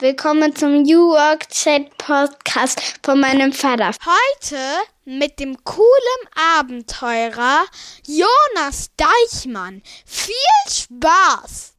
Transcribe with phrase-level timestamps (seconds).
[0.00, 3.90] Willkommen zum New Work Chat Podcast von meinem Vater.
[4.02, 4.56] Heute
[5.04, 5.84] mit dem coolen
[6.58, 7.66] Abenteurer
[8.06, 9.82] Jonas Deichmann.
[10.06, 10.32] Viel
[10.70, 11.74] Spaß!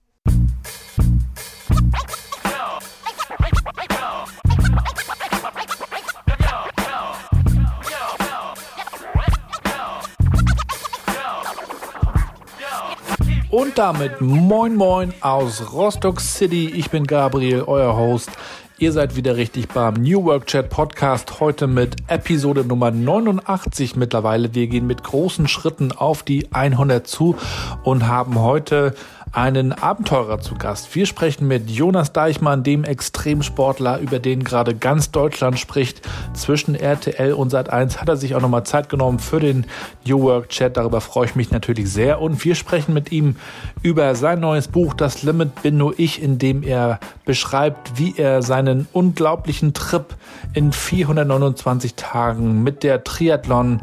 [13.52, 16.70] Und damit moin moin aus Rostock City.
[16.70, 18.30] Ich bin Gabriel, euer Host.
[18.78, 21.42] Ihr seid wieder richtig beim New Work Chat Podcast.
[21.42, 24.56] Heute mit Episode Nummer 89 mittlerweile.
[24.56, 27.36] Wir gehen mit großen Schritten auf die 100 zu
[27.84, 28.96] und haben heute
[29.32, 30.94] einen Abenteurer zu Gast.
[30.94, 36.02] Wir sprechen mit Jonas Deichmann, dem Extremsportler, über den gerade ganz Deutschland spricht.
[36.34, 39.66] Zwischen RTL und Sat1 hat er sich auch nochmal Zeit genommen für den
[40.06, 40.76] New Work Chat.
[40.76, 42.20] Darüber freue ich mich natürlich sehr.
[42.20, 43.38] Und wir sprechen mit ihm
[43.82, 48.42] über sein neues Buch Das Limit bin nur ich, in dem er beschreibt, wie er
[48.42, 50.14] seinen unglaublichen Trip
[50.54, 53.80] in 429 Tagen mit der Triathlon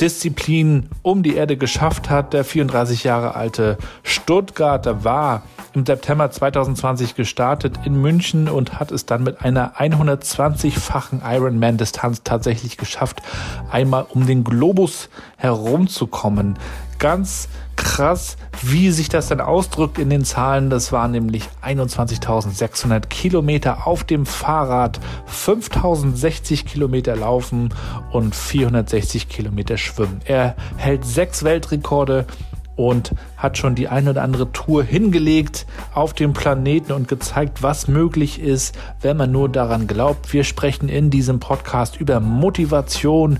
[0.00, 2.32] Disziplin um die Erde geschafft hat.
[2.32, 9.06] Der 34 Jahre alte Stuttgarter war im September 2020 gestartet in München und hat es
[9.06, 13.22] dann mit einer 120-fachen Ironman-Distanz tatsächlich geschafft,
[13.70, 16.58] einmal um den Globus herumzukommen.
[16.98, 20.70] Ganz krass, wie sich das dann ausdrückt in den Zahlen.
[20.70, 27.72] Das waren nämlich 21.600 Kilometer auf dem Fahrrad, 5.060 Kilometer laufen
[28.12, 30.20] und 460 Kilometer schwimmen.
[30.24, 32.26] Er hält sechs Weltrekorde
[32.76, 37.88] und hat schon die ein oder andere Tour hingelegt auf dem Planeten und gezeigt, was
[37.88, 40.32] möglich ist, wenn man nur daran glaubt.
[40.32, 43.38] Wir sprechen in diesem Podcast über Motivation,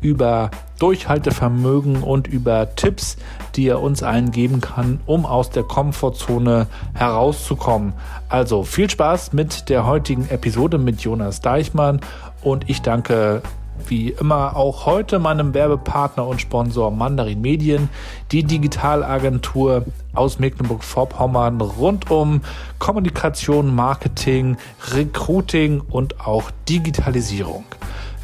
[0.00, 3.16] über Durchhaltevermögen und über Tipps,
[3.56, 7.94] die er uns allen geben kann, um aus der Komfortzone herauszukommen.
[8.28, 12.00] Also viel Spaß mit der heutigen Episode mit Jonas Deichmann
[12.42, 13.42] und ich danke
[13.90, 17.88] wie immer auch heute meinem Werbepartner und Sponsor Mandarin Medien,
[18.32, 19.84] die Digitalagentur
[20.14, 22.42] aus Mecklenburg-Vorpommern rund um
[22.78, 24.56] Kommunikation, Marketing,
[24.92, 27.64] Recruiting und auch Digitalisierung.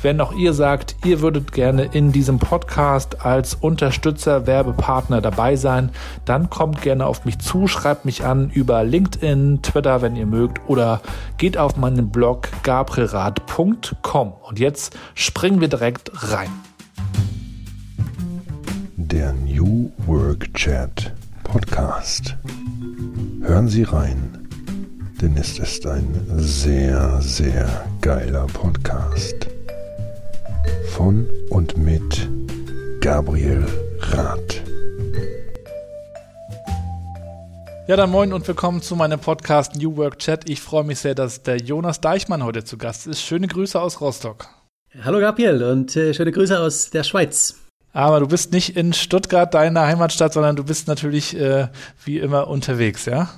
[0.04, 5.92] Wenn auch ihr sagt, ihr würdet gerne in diesem Podcast als Unterstützer, Werbepartner dabei sein,
[6.26, 10.60] dann kommt gerne auf mich zu, schreibt mich an über LinkedIn, Twitter, wenn ihr mögt,
[10.68, 11.00] oder
[11.38, 14.34] geht auf meinen Blog gabrielrad.com.
[14.42, 16.50] Und jetzt springen wir direkt rein.
[18.96, 22.36] Der New Work Chat Podcast.
[23.40, 24.46] Hören Sie rein,
[25.22, 29.53] denn es ist ein sehr, sehr geiler Podcast
[30.88, 32.28] von und mit
[33.00, 33.66] Gabriel
[34.00, 34.62] Rath.
[37.86, 40.48] Ja, dann moin und willkommen zu meinem Podcast New Work Chat.
[40.48, 43.20] Ich freue mich sehr, dass der Jonas Deichmann heute zu Gast ist.
[43.20, 44.48] Schöne Grüße aus Rostock.
[45.02, 47.56] Hallo Gabriel und äh, schöne Grüße aus der Schweiz.
[47.92, 51.68] Aber du bist nicht in Stuttgart, deiner Heimatstadt, sondern du bist natürlich äh,
[52.04, 53.28] wie immer unterwegs, ja?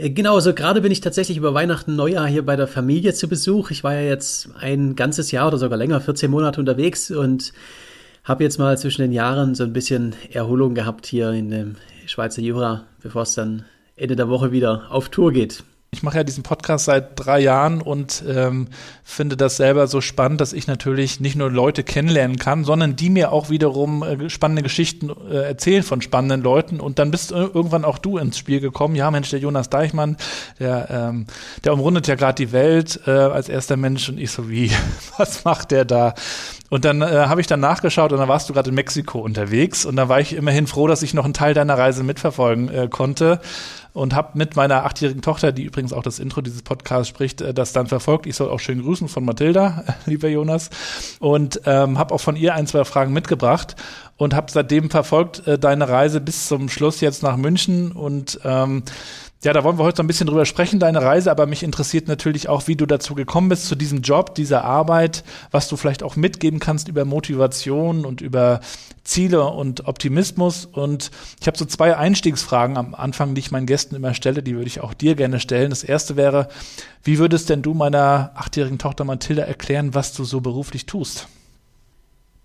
[0.00, 3.28] Äh, genau, so gerade bin ich tatsächlich über Weihnachten, Neujahr hier bei der Familie zu
[3.28, 3.70] Besuch.
[3.70, 7.52] Ich war ja jetzt ein ganzes Jahr oder sogar länger, 14 Monate unterwegs und
[8.24, 12.42] habe jetzt mal zwischen den Jahren so ein bisschen Erholung gehabt hier in dem Schweizer
[12.42, 13.64] Jura, bevor es dann
[13.96, 15.64] Ende der Woche wieder auf Tour geht.
[15.92, 18.68] Ich mache ja diesen Podcast seit drei Jahren und ähm,
[19.02, 23.10] finde das selber so spannend, dass ich natürlich nicht nur Leute kennenlernen kann, sondern die
[23.10, 26.78] mir auch wiederum äh, spannende Geschichten äh, erzählen von spannenden Leuten.
[26.78, 28.94] Und dann bist irgendwann auch du ins Spiel gekommen.
[28.94, 30.16] Ja, Mensch, der Jonas Deichmann,
[30.60, 31.26] der, ähm,
[31.64, 34.08] der umrundet ja gerade die Welt äh, als erster Mensch.
[34.08, 34.70] Und ich so, wie,
[35.18, 36.14] was macht der da?
[36.70, 39.84] Und dann äh, habe ich dann nachgeschaut und dann warst du gerade in Mexiko unterwegs.
[39.84, 42.88] Und da war ich immerhin froh, dass ich noch einen Teil deiner Reise mitverfolgen äh,
[42.88, 43.40] konnte
[43.92, 47.52] und habe mit meiner achtjährigen Tochter, die übrigens auch das Intro dieses Podcasts spricht, äh,
[47.52, 48.26] das dann verfolgt.
[48.26, 50.70] Ich soll auch schön grüßen von Mathilda, lieber Jonas.
[51.18, 53.74] Und ähm, habe auch von ihr ein, zwei Fragen mitgebracht
[54.16, 58.84] und habe seitdem verfolgt äh, deine Reise bis zum Schluss jetzt nach München und ähm,
[59.42, 62.08] ja, da wollen wir heute so ein bisschen drüber sprechen, deine Reise, aber mich interessiert
[62.08, 66.02] natürlich auch, wie du dazu gekommen bist, zu diesem Job, dieser Arbeit, was du vielleicht
[66.02, 68.60] auch mitgeben kannst über Motivation und über
[69.02, 70.66] Ziele und Optimismus.
[70.66, 71.10] Und
[71.40, 74.68] ich habe so zwei Einstiegsfragen am Anfang, die ich meinen Gästen immer stelle, die würde
[74.68, 75.70] ich auch dir gerne stellen.
[75.70, 76.48] Das erste wäre,
[77.02, 81.28] wie würdest denn du meiner achtjährigen Tochter Mathilda erklären, was du so beruflich tust?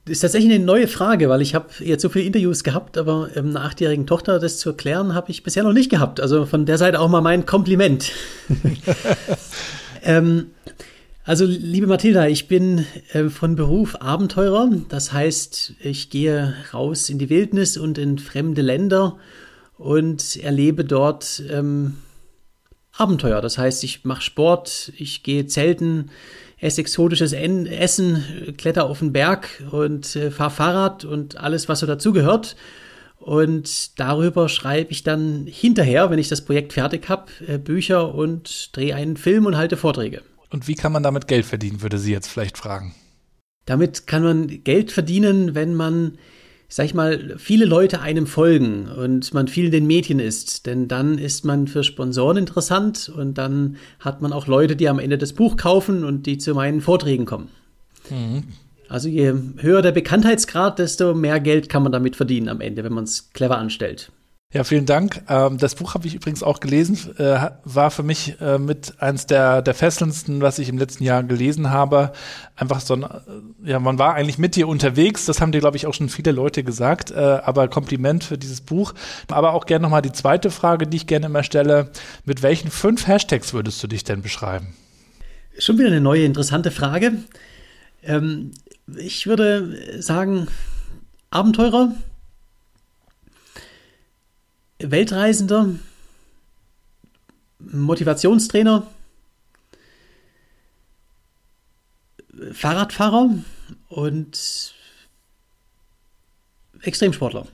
[0.06, 3.30] Das ist tatsächlich eine neue Frage, weil ich habe jetzt so viele Interviews gehabt, aber
[3.36, 6.22] ähm, einer achtjährigen Tochter das zu erklären, habe ich bisher noch nicht gehabt.
[6.22, 8.12] Also von der Seite auch mal mein Kompliment.
[10.04, 10.52] ähm,
[11.24, 14.70] also liebe Mathilda, ich bin äh, von Beruf Abenteurer.
[14.90, 19.18] Das heißt, ich gehe raus in die Wildnis und in fremde Länder
[19.76, 21.96] und erlebe dort ähm,
[22.92, 23.42] Abenteuer.
[23.42, 26.12] Das heißt, ich mache Sport, ich gehe zelten,
[26.60, 31.86] esse exotisches Essen, kletter auf den Berg und äh, fahre Fahrrad und alles, was so
[31.86, 32.56] dazugehört.
[33.18, 38.76] Und darüber schreibe ich dann hinterher, wenn ich das Projekt fertig habe, äh, Bücher und
[38.76, 40.22] drehe einen Film und halte Vorträge.
[40.50, 42.94] Und wie kann man damit Geld verdienen, würde sie jetzt vielleicht fragen.
[43.66, 46.18] Damit kann man Geld verdienen, wenn man,
[46.68, 50.66] sag ich mal, viele Leute einem folgen und man viel in den Medien ist.
[50.66, 55.00] Denn dann ist man für Sponsoren interessant und dann hat man auch Leute, die am
[55.00, 57.50] Ende das Buch kaufen und die zu meinen Vorträgen kommen.
[58.10, 58.44] Mhm.
[58.88, 62.94] Also je höher der Bekanntheitsgrad, desto mehr Geld kann man damit verdienen am Ende, wenn
[62.94, 64.12] man es clever anstellt.
[64.56, 65.22] Ja, vielen Dank.
[65.28, 69.26] Ähm, das Buch habe ich übrigens auch gelesen, äh, war für mich äh, mit eins
[69.26, 72.14] der, der fesselndsten, was ich im letzten Jahr gelesen habe.
[72.56, 75.76] Einfach so ein, äh, ja, man war eigentlich mit dir unterwegs, das haben dir, glaube
[75.76, 78.94] ich, auch schon viele Leute gesagt, aber Kompliment für dieses Buch.
[79.28, 81.92] Aber auch gerne nochmal die zweite Frage, die ich gerne immer stelle.
[82.24, 84.68] Mit welchen fünf Hashtags würdest du dich denn beschreiben?
[85.60, 87.12] Schon wieder eine neue interessante Frage.
[88.04, 88.52] Ähm,
[88.96, 90.48] ich würde sagen,
[91.30, 91.94] Abenteurer,
[94.80, 95.70] Weltreisender,
[97.60, 98.88] Motivationstrainer,
[102.52, 103.30] Fahrradfahrer
[103.90, 104.74] und
[106.82, 107.48] Extremsportler.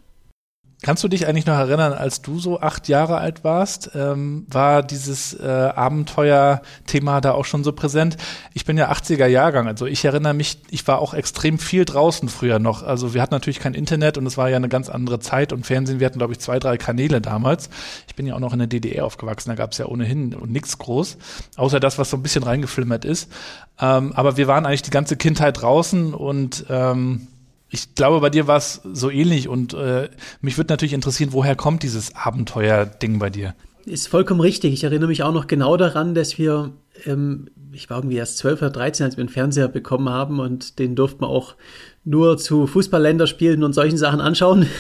[0.84, 4.82] Kannst du dich eigentlich noch erinnern, als du so acht Jahre alt warst, ähm, war
[4.82, 8.18] dieses äh, Abenteuer-Thema da auch schon so präsent?
[8.56, 12.30] Ich bin ja 80er Jahrgang, also ich erinnere mich, ich war auch extrem viel draußen
[12.30, 12.82] früher noch.
[12.82, 15.68] Also wir hatten natürlich kein Internet und es war ja eine ganz andere Zeit und
[15.68, 17.70] Fernsehen, wir hatten glaube ich zwei, drei Kanäle damals.
[18.08, 20.80] Ich bin ja auch noch in der DDR aufgewachsen, da gab es ja ohnehin nichts
[20.80, 21.20] groß,
[21.58, 23.32] außer das, was so ein bisschen reingefilmert ist.
[23.80, 27.28] Ähm, aber wir waren eigentlich die ganze Kindheit draußen und ähm,
[27.72, 30.10] ich glaube, bei dir war es so ähnlich und äh,
[30.42, 33.56] mich würde natürlich interessieren, woher kommt dieses Abenteuer-Ding bei dir?
[33.86, 34.74] Ist vollkommen richtig.
[34.74, 36.74] Ich erinnere mich auch noch genau daran, dass wir,
[37.06, 40.80] ähm, ich war irgendwie erst 12 oder 13, als wir einen Fernseher bekommen haben und
[40.80, 41.56] den durften wir auch
[42.04, 44.68] nur zu Fußballländerspielen und solchen Sachen anschauen.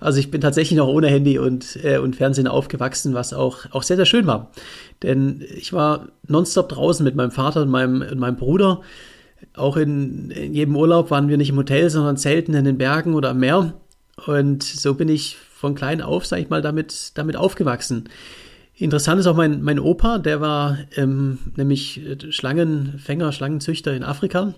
[0.00, 3.82] Also ich bin tatsächlich noch ohne Handy und, äh, und Fernsehen aufgewachsen, was auch, auch
[3.82, 4.52] sehr, sehr schön war.
[5.02, 8.82] Denn ich war nonstop draußen mit meinem Vater und meinem, und meinem Bruder
[9.54, 13.14] auch in, in, jedem Urlaub waren wir nicht im Hotel, sondern selten in den Bergen
[13.14, 13.74] oder am Meer.
[14.26, 18.08] Und so bin ich von klein auf, sag ich mal, damit, damit aufgewachsen.
[18.74, 22.00] Interessant ist auch mein, mein Opa, der war ähm, nämlich
[22.30, 24.54] Schlangenfänger, Schlangenzüchter in Afrika.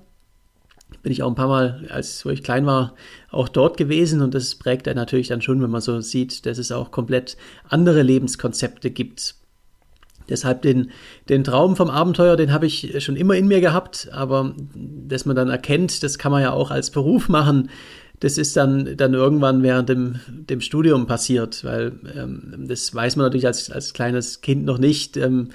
[1.03, 2.95] Bin ich auch ein paar Mal, als wo ich klein war,
[3.31, 6.59] auch dort gewesen und das prägt er natürlich dann schon, wenn man so sieht, dass
[6.59, 7.39] es auch komplett
[7.69, 9.37] andere Lebenskonzepte gibt.
[10.31, 10.91] Deshalb den,
[11.29, 15.37] den Traum vom Abenteuer, den habe ich schon immer in mir gehabt, aber dass man
[15.37, 17.69] dann erkennt, das kann man ja auch als Beruf machen,
[18.21, 23.27] das ist dann, dann irgendwann während dem, dem Studium passiert, weil ähm, das weiß man
[23.27, 25.17] natürlich als, als kleines Kind noch nicht.
[25.17, 25.49] Ähm,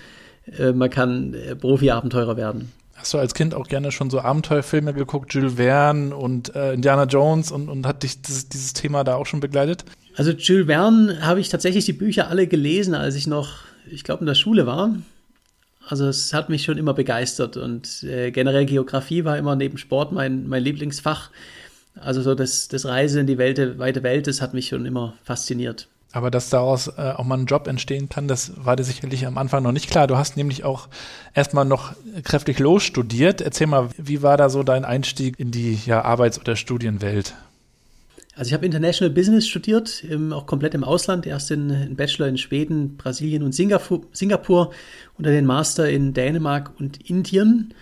[0.58, 2.72] äh, man kann äh, Profi-Abenteurer werden.
[2.96, 7.04] Hast du als Kind auch gerne schon so Abenteuerfilme geguckt, Jules Verne und äh, Indiana
[7.04, 9.86] Jones und, und hat dich dieses, dieses Thema da auch schon begleitet?
[10.16, 13.60] Also Jules Verne habe ich tatsächlich die Bücher alle gelesen, als ich noch
[13.90, 14.96] ich glaube, in der Schule war.
[15.88, 20.12] Also es hat mich schon immer begeistert und äh, generell Geografie war immer neben Sport
[20.12, 21.30] mein, mein Lieblingsfach.
[21.96, 25.14] Also so das, das Reisen in die Welt, weite Welt, das hat mich schon immer
[25.24, 25.88] fasziniert.
[26.12, 29.38] Aber dass daraus äh, auch mal ein Job entstehen kann, das war dir sicherlich am
[29.38, 30.08] Anfang noch nicht klar.
[30.08, 30.88] Du hast nämlich auch
[31.34, 31.94] erstmal noch
[32.24, 33.42] kräftig losstudiert.
[33.42, 37.36] Erzähl mal, wie war da so dein Einstieg in die ja, Arbeits- oder Studienwelt?
[38.36, 41.26] Also ich habe International Business studiert, im, auch komplett im Ausland.
[41.26, 44.72] Erst in Bachelor in Schweden, Brasilien und Singapur, Singapur
[45.18, 47.74] und dann den Master in Dänemark und Indien.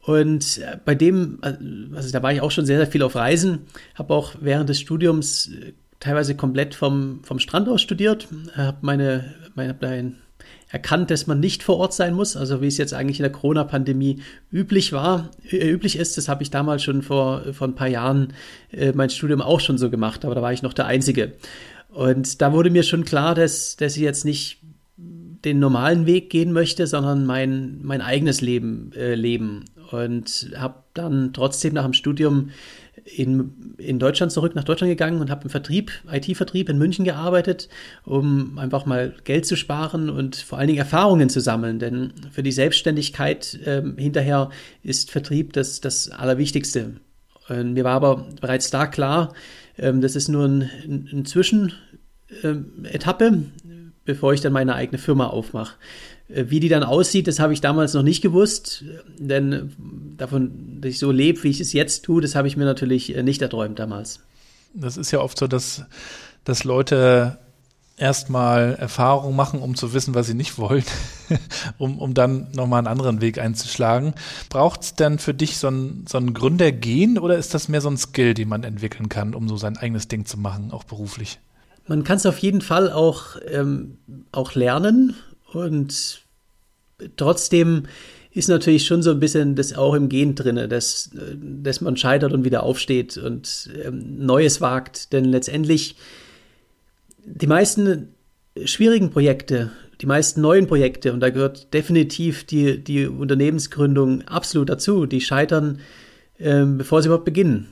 [0.00, 1.38] Und äh, bei dem,
[1.94, 4.80] also da war ich auch schon sehr, sehr viel auf Reisen, habe auch während des
[4.80, 10.21] Studiums äh, teilweise komplett vom, vom Strand aus studiert, habe meine, meine, mein
[10.72, 13.32] erkannt, dass man nicht vor Ort sein muss, also wie es jetzt eigentlich in der
[13.32, 16.16] Corona-Pandemie üblich war, äh, üblich ist.
[16.16, 18.32] Das habe ich damals schon vor, vor ein paar Jahren
[18.72, 21.34] äh, mein Studium auch schon so gemacht, aber da war ich noch der Einzige.
[21.90, 24.60] Und da wurde mir schon klar, dass, dass ich jetzt nicht
[24.96, 29.66] den normalen Weg gehen möchte, sondern mein, mein eigenes Leben äh, leben.
[29.90, 32.48] Und habe dann trotzdem nach dem Studium
[33.04, 37.68] in, in Deutschland zurück nach Deutschland gegangen und habe im Vertrieb, IT-Vertrieb in München gearbeitet,
[38.04, 41.78] um einfach mal Geld zu sparen und vor allen Dingen Erfahrungen zu sammeln.
[41.78, 44.50] Denn für die Selbstständigkeit äh, hinterher
[44.82, 46.96] ist Vertrieb das, das Allerwichtigste.
[47.48, 49.32] Und mir war aber bereits da klar,
[49.76, 53.42] äh, das ist nur ein, ein Zwischenetappe, äh,
[54.04, 55.76] bevor ich dann meine eigene Firma aufmache.
[56.32, 58.84] Äh, wie die dann aussieht, das habe ich damals noch nicht gewusst,
[59.18, 59.72] denn
[60.16, 63.14] davon, dass ich so lebe, wie ich es jetzt tue, das habe ich mir natürlich
[63.14, 64.20] äh, nicht erträumt damals.
[64.74, 65.84] Das ist ja oft so, dass,
[66.44, 67.38] dass Leute
[67.98, 70.84] erstmal Erfahrung machen, um zu wissen, was sie nicht wollen,
[71.78, 74.14] um, um dann nochmal einen anderen Weg einzuschlagen.
[74.48, 77.90] Braucht es denn für dich so ein, so ein Gründergehen oder ist das mehr so
[77.90, 81.38] ein Skill, den man entwickeln kann, um so sein eigenes Ding zu machen, auch beruflich?
[81.86, 83.98] Man kann es auf jeden Fall auch, ähm,
[84.30, 85.14] auch lernen
[85.52, 86.21] und
[87.16, 87.84] trotzdem
[88.34, 92.32] ist natürlich schon so ein bisschen das auch im Gen drin, dass, dass man scheitert
[92.32, 95.12] und wieder aufsteht und ähm, Neues wagt.
[95.12, 95.96] Denn letztendlich
[97.24, 98.08] die meisten
[98.64, 105.06] schwierigen Projekte, die meisten neuen Projekte, und da gehört definitiv die, die Unternehmensgründung absolut dazu,
[105.06, 105.80] die scheitern,
[106.38, 107.68] ähm, bevor sie überhaupt beginnen.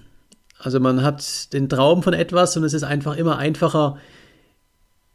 [0.58, 3.96] Also man hat den Traum von etwas und es ist einfach immer einfacher,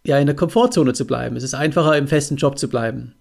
[0.04, 1.36] ja, in der Komfortzone zu bleiben.
[1.36, 3.14] Es ist einfacher, im festen Job zu bleiben.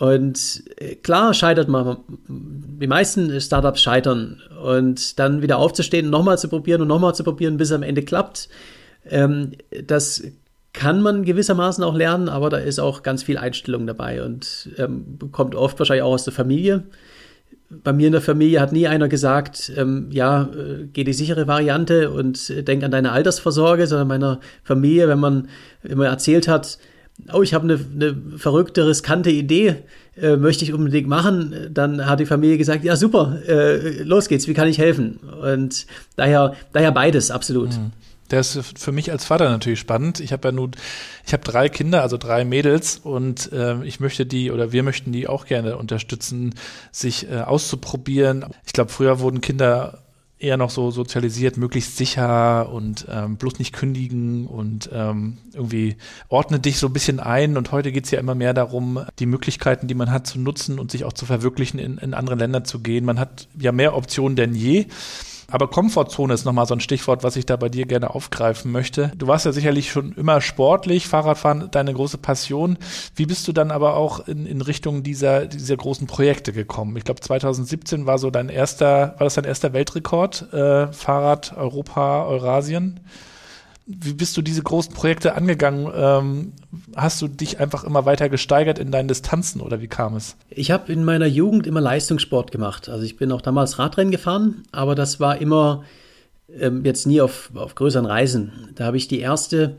[0.00, 4.40] Und äh, klar scheitert man, die meisten Startups scheitern.
[4.62, 8.02] Und dann wieder aufzustehen, nochmal zu probieren und nochmal zu probieren, bis es am Ende
[8.02, 8.48] klappt,
[9.08, 9.52] ähm,
[9.84, 10.22] das
[10.72, 15.18] kann man gewissermaßen auch lernen, aber da ist auch ganz viel Einstellung dabei und ähm,
[15.32, 16.84] kommt oft wahrscheinlich auch aus der Familie.
[17.68, 21.46] Bei mir in der Familie hat nie einer gesagt, ähm, ja, äh, geh die sichere
[21.46, 25.48] Variante und äh, denk an deine Altersvorsorge, sondern meiner Familie, wenn man
[25.82, 26.78] immer erzählt hat,
[27.32, 29.76] oh, ich habe eine, eine verrückte, riskante Idee,
[30.20, 34.48] äh, möchte ich unbedingt machen, dann hat die Familie gesagt, ja super, äh, los geht's,
[34.48, 35.18] wie kann ich helfen?
[35.42, 35.86] Und
[36.16, 37.70] daher, daher beides, absolut.
[37.70, 37.92] Mhm.
[38.30, 40.20] Der ist für mich als Vater natürlich spannend.
[40.20, 40.70] Ich habe ja nun,
[41.26, 45.10] ich habe drei Kinder, also drei Mädels, und äh, ich möchte die oder wir möchten
[45.10, 46.54] die auch gerne unterstützen,
[46.92, 48.46] sich äh, auszuprobieren.
[48.64, 50.02] Ich glaube, früher wurden Kinder
[50.40, 55.96] eher noch so sozialisiert, möglichst sicher und ähm, bloß nicht kündigen und ähm, irgendwie
[56.28, 57.56] ordne dich so ein bisschen ein.
[57.56, 60.90] Und heute geht's ja immer mehr darum, die Möglichkeiten, die man hat, zu nutzen und
[60.90, 63.04] sich auch zu verwirklichen, in, in andere Länder zu gehen.
[63.04, 64.86] Man hat ja mehr Optionen denn je.
[65.50, 69.12] Aber Komfortzone ist nochmal so ein Stichwort, was ich da bei dir gerne aufgreifen möchte.
[69.16, 72.78] Du warst ja sicherlich schon immer sportlich, Fahrradfahren deine große Passion.
[73.16, 76.96] Wie bist du dann aber auch in, in Richtung dieser, dieser großen Projekte gekommen?
[76.96, 80.52] Ich glaube, 2017 war so dein erster, war das dein erster Weltrekord?
[80.52, 83.00] Äh, Fahrrad Europa, Eurasien?
[83.86, 85.90] Wie bist du diese großen Projekte angegangen?
[85.94, 86.52] Ähm,
[86.94, 90.36] hast du dich einfach immer weiter gesteigert in deinen Distanzen oder wie kam es?
[90.50, 92.88] Ich habe in meiner Jugend immer Leistungssport gemacht.
[92.88, 95.84] Also ich bin auch damals Radrennen gefahren, aber das war immer
[96.58, 98.70] ähm, jetzt nie auf, auf größeren Reisen.
[98.74, 99.76] Da habe ich die erste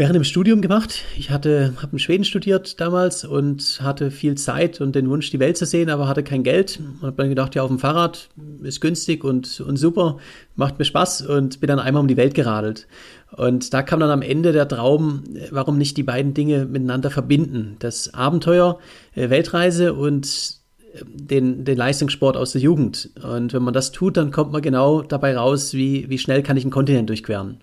[0.00, 1.04] während dem Studium gemacht.
[1.18, 5.38] Ich hatte, habe in Schweden studiert damals und hatte viel Zeit und den Wunsch, die
[5.38, 6.80] Welt zu sehen, aber hatte kein Geld.
[6.80, 8.30] Und habe dann gedacht, ja, auf dem Fahrrad
[8.62, 10.16] ist günstig und, und super,
[10.56, 12.88] macht mir Spaß und bin dann einmal um die Welt geradelt.
[13.36, 17.76] Und da kam dann am Ende der Traum, warum nicht die beiden Dinge miteinander verbinden?
[17.80, 18.78] Das Abenteuer,
[19.14, 20.54] äh, Weltreise und
[20.94, 23.10] äh, den, den Leistungssport aus der Jugend.
[23.22, 26.56] Und wenn man das tut, dann kommt man genau dabei raus, wie, wie schnell kann
[26.56, 27.58] ich einen Kontinent durchqueren.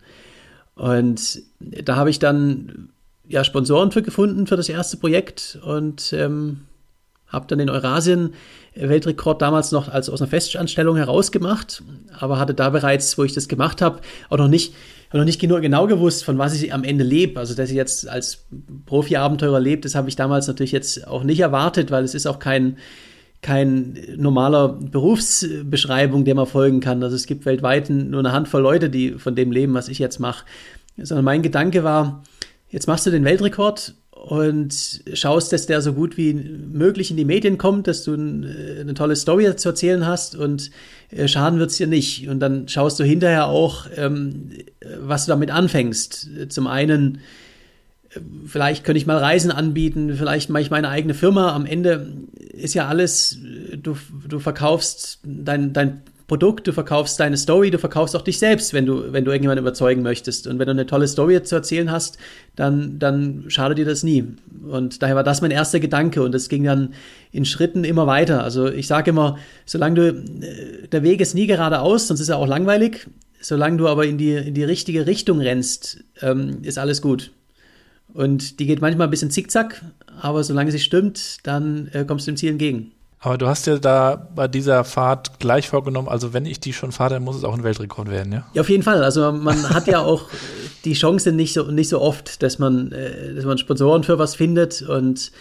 [0.77, 2.89] Und da habe ich dann
[3.27, 6.62] ja Sponsoren für gefunden für das erste Projekt und ähm,
[7.27, 8.34] habe dann den Eurasien
[8.75, 11.84] Weltrekord damals noch als aus einer Festanstellung herausgemacht,
[12.17, 14.74] aber hatte da bereits, wo ich das gemacht habe, auch noch nicht
[15.13, 17.39] noch nicht genau, genau gewusst, von was ich am Ende lebe.
[17.39, 18.46] Also, dass ich jetzt als
[18.86, 22.39] Profi-Abenteurer lebe, das habe ich damals natürlich jetzt auch nicht erwartet, weil es ist auch
[22.39, 22.77] kein,
[23.41, 27.03] kein normaler Berufsbeschreibung, der man folgen kann.
[27.03, 30.20] Also es gibt weltweit nur eine Handvoll Leute, die von dem leben, was ich jetzt
[30.20, 30.46] mache.
[30.98, 32.24] Sondern mein Gedanke war,
[32.70, 37.25] jetzt machst du den Weltrekord und schaust, dass der so gut wie möglich in die
[37.25, 40.72] Medien kommt, dass du eine tolle Story zu erzählen hast und
[41.12, 42.27] äh, schaden wird es dir nicht.
[42.27, 44.50] Und dann schaust du hinterher auch, ähm,
[45.00, 46.29] was du damit anfängst.
[46.50, 47.20] Zum einen
[48.46, 51.54] vielleicht könnte ich mal Reisen anbieten, vielleicht mache ich meine eigene Firma.
[51.54, 52.14] Am Ende
[52.54, 53.38] ist ja alles,
[53.76, 53.98] du,
[54.28, 58.86] du verkaufst dein, dein Produkt, du verkaufst deine Story, du verkaufst auch dich selbst, wenn
[58.86, 60.46] du, wenn du irgendjemanden überzeugen möchtest.
[60.46, 62.18] Und wenn du eine tolle Story zu erzählen hast,
[62.58, 64.26] dann, dann schadet dir das nie.
[64.70, 66.94] Und daher war das mein erster Gedanke und es ging dann
[67.32, 68.44] in Schritten immer weiter.
[68.44, 70.08] Also ich sage immer, solange du,
[70.46, 73.08] äh, der Weg ist nie geradeaus, sonst ist er auch langweilig.
[73.40, 77.32] Solange du aber in die, in die richtige Richtung rennst, ähm, ist alles gut.
[78.17, 79.79] Und die geht manchmal ein bisschen zickzack,
[80.19, 82.91] aber solange sie stimmt, dann äh, kommst du dem Ziel entgegen.
[83.19, 86.91] Aber du hast ja da bei dieser Fahrt gleich vorgenommen, also wenn ich die schon
[86.91, 88.47] fahre, dann muss es auch ein Weltrekord werden, ja?
[88.55, 89.03] Ja, auf jeden Fall.
[89.03, 90.29] Also man hat ja auch
[90.83, 94.33] die Chance nicht so, nicht so oft, dass man, äh, dass man Sponsoren für was
[94.33, 95.31] findet und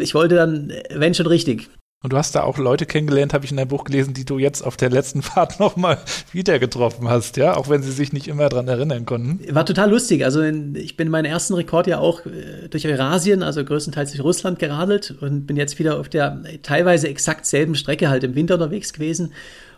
[0.00, 1.68] ich wollte dann, wenn schon richtig.
[2.02, 4.38] Und du hast da auch Leute kennengelernt, habe ich in deinem Buch gelesen, die du
[4.38, 5.98] jetzt auf der letzten Fahrt nochmal
[6.32, 9.40] wieder getroffen hast, ja, auch wenn sie sich nicht immer daran erinnern konnten.
[9.54, 10.24] War total lustig.
[10.24, 14.22] Also in, ich bin meinen ersten Rekord ja auch äh, durch Eurasien, also größtenteils durch
[14.24, 18.54] Russland geradelt und bin jetzt wieder auf der teilweise exakt selben Strecke halt im Winter
[18.54, 19.32] unterwegs gewesen.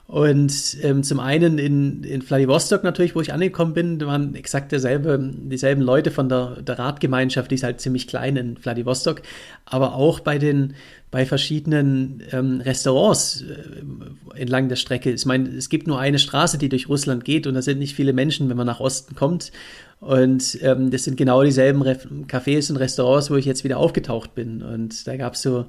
[0.06, 5.18] Und ähm, zum einen in, in Vladivostok natürlich, wo ich angekommen bin, waren exakt derselbe,
[5.18, 9.23] dieselben Leute von der, der Radgemeinschaft, die ist halt ziemlich klein in Vladivostok,
[9.64, 10.75] aber auch bei den
[11.11, 15.12] bei verschiedenen ähm, Restaurants äh, entlang der Strecke.
[15.12, 17.94] Ich meine, es gibt nur eine Straße, die durch Russland geht und da sind nicht
[17.94, 19.52] viele Menschen, wenn man nach Osten kommt.
[20.00, 21.96] Und ähm, das sind genau dieselben Re
[22.26, 24.61] Cafés und Restaurants, wo ich jetzt wieder aufgetaucht bin.
[24.61, 25.66] Und da gab es so,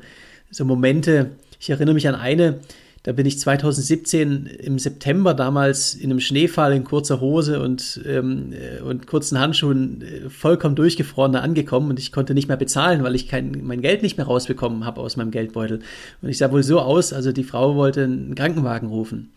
[0.51, 2.59] so Momente, ich erinnere mich an eine,
[3.05, 8.51] da bin ich 2017 im September damals in einem Schneefall in kurzer Hose und, ähm,
[8.51, 13.13] äh, und kurzen Handschuhen äh, vollkommen durchgefroren angekommen und ich konnte nicht mehr bezahlen, weil
[13.13, 15.81] ich kein, mein Geld nicht mehr rausbekommen habe aus meinem Geldbeutel.
[16.23, 19.31] Und ich sah wohl so aus, also die Frau wollte einen Krankenwagen rufen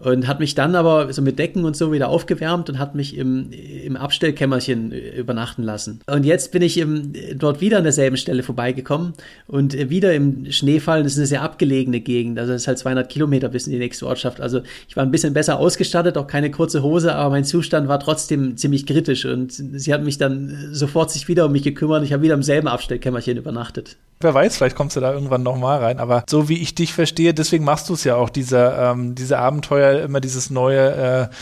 [0.00, 3.16] und hat mich dann aber so mit Decken und so wieder aufgewärmt und hat mich
[3.16, 6.00] im, im Abstellkämmerchen äh, übernachten lassen.
[6.06, 9.14] Und jetzt bin ich im, dort wieder an derselben Stelle vorbeigekommen
[9.46, 11.02] und äh, wieder im Schneefall.
[11.02, 13.78] Das ist eine sehr abgelegene Gegend, also es ist halt 200 Kilometer bis in die
[13.78, 14.40] nächste Ortschaft.
[14.40, 18.00] Also ich war ein bisschen besser ausgestattet, auch keine kurze Hose, aber mein Zustand war
[18.00, 22.04] trotzdem ziemlich kritisch und sie hat mich dann sofort sich wieder um mich gekümmert.
[22.04, 23.96] Ich habe wieder im selben Abstellkämmerchen übernachtet.
[24.20, 25.98] Wer weiß, vielleicht kommst du da irgendwann nochmal rein.
[25.98, 29.38] Aber so wie ich dich verstehe, deswegen machst du es ja auch, diese, ähm, diese
[29.38, 31.34] Abenteuer, immer dieses neue äh,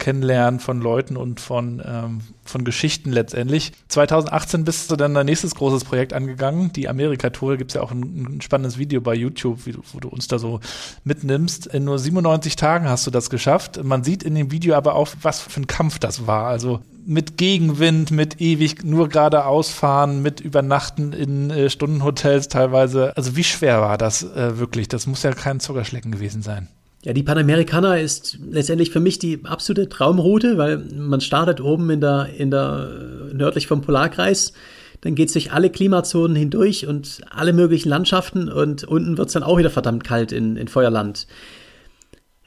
[0.00, 3.72] Kennenlernen von Leuten und von, ähm, von Geschichten letztendlich.
[3.86, 7.56] 2018 bist du dann dein nächstes großes Projekt angegangen, die Amerika-Tour.
[7.56, 10.40] Gibt es ja auch ein, ein, spannendes Video bei YouTube, du, wo du uns da
[10.40, 10.58] so
[11.04, 11.66] mitnimmst.
[11.68, 13.82] In nur 97 Tagen hast du das geschafft.
[13.84, 16.46] Man sieht in dem Video aber auch, was für ein Kampf das war.
[16.46, 23.16] Also mit Gegenwind, mit ewig nur geradeaus fahren, mit Übernachten in äh, Stundenhotels teilweise.
[23.16, 24.88] Also wie schwer war das äh, wirklich?
[24.88, 26.68] Das muss ja kein Zuckerschlecken gewesen sein.
[27.04, 32.00] Ja, die Panamericana ist letztendlich für mich die absolute Traumroute, weil man startet oben in
[32.00, 34.52] der, in der äh, nördlich vom Polarkreis,
[35.00, 39.32] dann geht es durch alle Klimazonen hindurch und alle möglichen Landschaften und unten wird es
[39.32, 41.26] dann auch wieder verdammt kalt in, in Feuerland.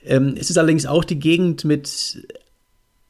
[0.04, 2.28] Ähm, es ist allerdings auch die Gegend mit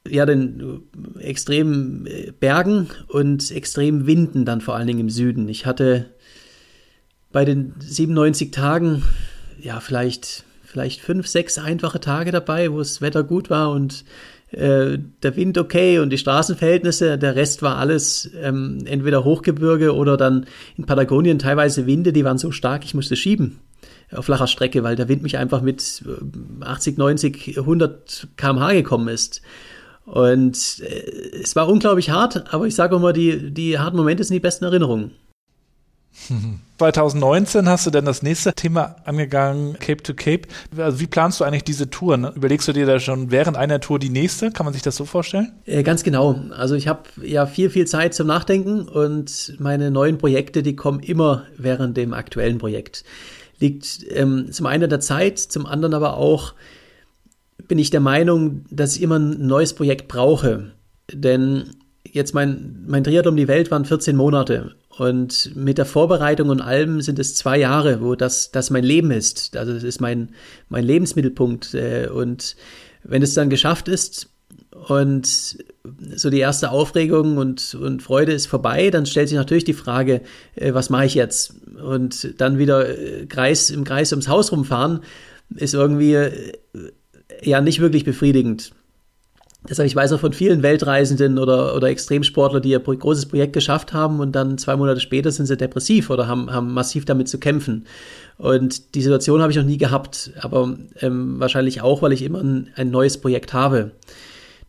[0.07, 0.83] ja, den
[1.19, 5.49] extremen äh, Bergen und extremen Winden dann vor allen Dingen im Süden.
[5.49, 6.05] Ich hatte
[7.33, 9.03] bei den 97 Tagen
[9.59, 14.03] ja vielleicht vielleicht fünf, sechs einfache Tage dabei, wo das Wetter gut war und
[14.49, 17.19] äh, der Wind okay und die Straßenverhältnisse.
[17.19, 22.39] Der Rest war alles ähm, entweder Hochgebirge oder dann in Patagonien teilweise Winde, die waren
[22.39, 23.59] so stark, ich musste schieben
[24.11, 26.03] auf flacher Strecke, weil der Wind mich einfach mit
[26.61, 29.41] 80, 90, 100 km/h gekommen ist.
[30.05, 34.33] Und äh, es war unglaublich hart, aber ich sage immer, die, die harten Momente sind
[34.33, 35.11] die besten Erinnerungen.
[36.77, 40.47] 2019 hast du dann das nächste Thema angegangen, Cape to Cape.
[40.77, 42.17] Also wie planst du eigentlich diese Tour?
[42.17, 42.33] Ne?
[42.35, 44.51] Überlegst du dir da schon während einer Tour die nächste?
[44.51, 45.53] Kann man sich das so vorstellen?
[45.65, 46.39] Äh, ganz genau.
[46.57, 50.99] Also ich habe ja viel, viel Zeit zum Nachdenken und meine neuen Projekte, die kommen
[50.99, 53.03] immer während dem aktuellen Projekt.
[53.59, 56.53] Liegt ähm, zum einen der Zeit, zum anderen aber auch
[57.67, 60.71] bin ich der Meinung, dass ich immer ein neues Projekt brauche.
[61.11, 61.69] Denn
[62.11, 64.75] jetzt mein, mein Triathlon um die Welt waren 14 Monate.
[64.97, 69.09] Und mit der Vorbereitung und allem sind es zwei Jahre, wo das, das mein Leben
[69.09, 69.57] ist.
[69.57, 70.29] Also das ist mein,
[70.69, 71.73] mein Lebensmittelpunkt.
[71.73, 72.55] Äh, und
[73.03, 74.29] wenn es dann geschafft ist
[74.87, 75.57] und
[76.15, 80.21] so die erste Aufregung und, und Freude ist vorbei, dann stellt sich natürlich die Frage,
[80.55, 81.55] äh, was mache ich jetzt?
[81.83, 84.99] Und dann wieder äh, Kreis, im Kreis ums Haus rumfahren,
[85.55, 86.17] ist irgendwie
[87.41, 88.73] ja nicht wirklich befriedigend.
[89.69, 93.93] Deshalb, ich weiß auch von vielen Weltreisenden oder, oder Extremsportler, die ihr großes Projekt geschafft
[93.93, 97.39] haben und dann zwei Monate später sind sie depressiv oder haben, haben massiv damit zu
[97.39, 97.85] kämpfen.
[98.37, 102.41] Und die Situation habe ich noch nie gehabt, aber ähm, wahrscheinlich auch, weil ich immer
[102.41, 103.91] ein, ein neues Projekt habe.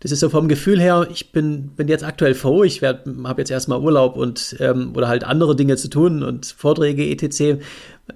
[0.04, 3.50] Das ist so vom Gefühl her, ich bin, bin jetzt aktuell froh, ich habe jetzt
[3.50, 7.64] erstmal Urlaub und ähm, oder halt andere Dinge zu tun und Vorträge etc.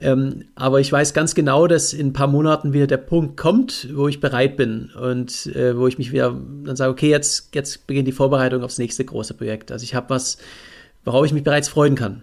[0.01, 3.89] Ähm, aber ich weiß ganz genau, dass in ein paar Monaten wieder der Punkt kommt,
[3.95, 7.87] wo ich bereit bin und äh, wo ich mich wieder dann sage, okay, jetzt, jetzt
[7.87, 9.73] beginnt die Vorbereitung aufs nächste große Projekt.
[9.73, 10.39] Also ich habe was,
[11.05, 12.23] worauf ich mich bereits freuen kann.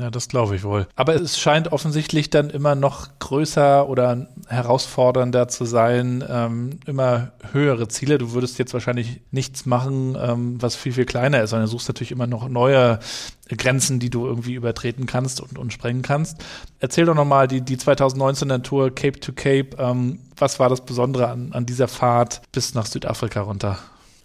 [0.00, 0.86] Ja, das glaube ich wohl.
[0.96, 7.88] Aber es scheint offensichtlich dann immer noch größer oder herausfordernder zu sein, ähm, immer höhere
[7.88, 8.16] Ziele.
[8.16, 11.88] Du würdest jetzt wahrscheinlich nichts machen, ähm, was viel, viel kleiner ist, sondern du suchst
[11.88, 13.00] natürlich immer noch neue
[13.48, 16.38] Grenzen, die du irgendwie übertreten kannst und, und sprengen kannst.
[16.78, 19.76] Erzähl doch nochmal die, die 2019er Tour Cape to Cape.
[19.78, 23.78] Ähm, was war das Besondere an, an dieser Fahrt bis nach Südafrika runter?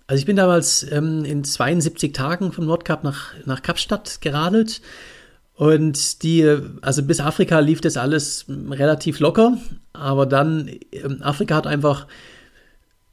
[0.08, 4.82] Also ich bin damals ähm, in 72 Tagen vom Nordkap nach, nach Kapstadt geradelt
[5.58, 6.48] und die,
[6.82, 9.58] also bis Afrika lief das alles relativ locker,
[9.92, 12.06] aber dann, ähm, Afrika hat einfach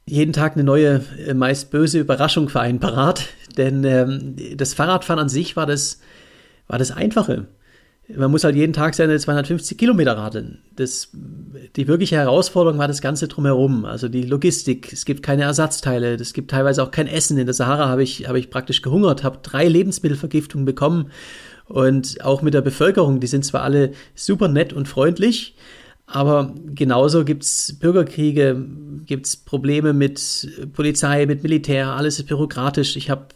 [0.05, 3.25] jeden Tag eine neue, äh, meist böse Überraschung für einen parat.
[3.57, 6.01] Denn ähm, das Fahrradfahren an sich war das,
[6.67, 7.47] war das Einfache.
[8.15, 10.59] Man muss halt jeden Tag seine 250 Kilometer radeln.
[10.75, 11.09] Das
[11.75, 14.93] die wirkliche Herausforderung war das Ganze drumherum, also die Logistik.
[14.93, 17.39] Es gibt keine Ersatzteile, es gibt teilweise auch kein Essen.
[17.39, 21.09] In der Sahara habe ich, habe ich praktisch gehungert, habe drei Lebensmittelvergiftungen bekommen
[21.67, 25.55] und auch mit der Bevölkerung, die sind zwar alle super nett und freundlich,
[26.07, 28.63] aber genauso gibt es Bürgerkriege,
[29.05, 32.95] gibt es Probleme mit Polizei, mit Militär, alles ist bürokratisch.
[32.95, 33.27] Ich habe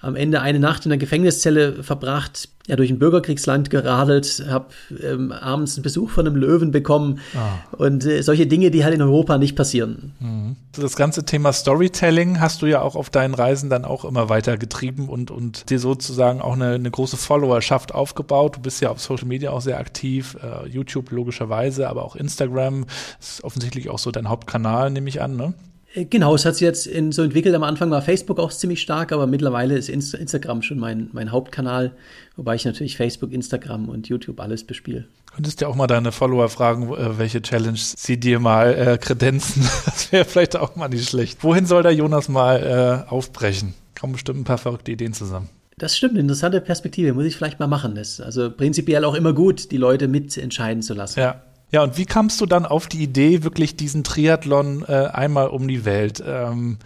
[0.00, 4.66] am Ende eine Nacht in der Gefängniszelle verbracht, ja, durch ein Bürgerkriegsland geradelt, habe
[5.02, 7.76] ähm, abends einen Besuch von einem Löwen bekommen ah.
[7.76, 10.12] und äh, solche Dinge, die halt in Europa nicht passieren.
[10.20, 10.56] Mhm.
[10.72, 14.58] Das ganze Thema Storytelling hast du ja auch auf deinen Reisen dann auch immer weiter
[14.58, 18.56] getrieben und, und dir sozusagen auch eine, eine große Followerschaft aufgebaut.
[18.56, 22.84] Du bist ja auf Social Media auch sehr aktiv, äh, YouTube logischerweise, aber auch Instagram
[23.18, 25.54] ist offensichtlich auch so dein Hauptkanal, nehme ich an, ne?
[25.94, 27.54] Äh, genau, es hat sich jetzt in, so entwickelt.
[27.54, 31.32] Am Anfang war Facebook auch ziemlich stark, aber mittlerweile ist Inst Instagram schon mein, mein
[31.32, 31.92] Hauptkanal,
[32.36, 35.04] wobei ich natürlich Facebook, Instagram und YouTube alles bespiele.
[35.34, 39.68] Könntest ja auch mal deine Follower fragen, äh, welche Challenge sie dir mal äh, kredenzen.
[39.84, 41.44] Das wäre vielleicht auch mal nicht schlecht.
[41.44, 43.74] Wohin soll der Jonas mal äh, aufbrechen?
[43.98, 45.48] Kommen bestimmt ein paar verrückte Ideen zusammen.
[45.76, 47.94] Das stimmt, interessante Perspektive, muss ich vielleicht mal machen.
[47.94, 51.20] Das ist also prinzipiell auch immer gut, die Leute mitentscheiden zu lassen.
[51.20, 55.48] Ja, ja, und wie kamst du dann auf die Idee, wirklich diesen Triathlon äh, einmal
[55.48, 56.22] um die Welt?
[56.26, 56.78] Ähm,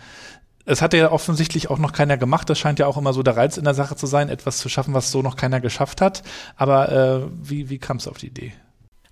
[0.65, 2.49] es hat ja offensichtlich auch noch keiner gemacht.
[2.51, 4.69] Das scheint ja auch immer so der Reiz in der Sache zu sein, etwas zu
[4.69, 6.23] schaffen, was so noch keiner geschafft hat.
[6.57, 8.53] Aber äh, wie, wie kamst du auf die Idee?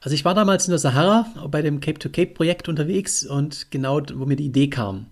[0.01, 4.37] Also ich war damals in der Sahara bei dem Cape-to-Cape-Projekt unterwegs und genau, wo mir
[4.37, 5.07] die Idee kam.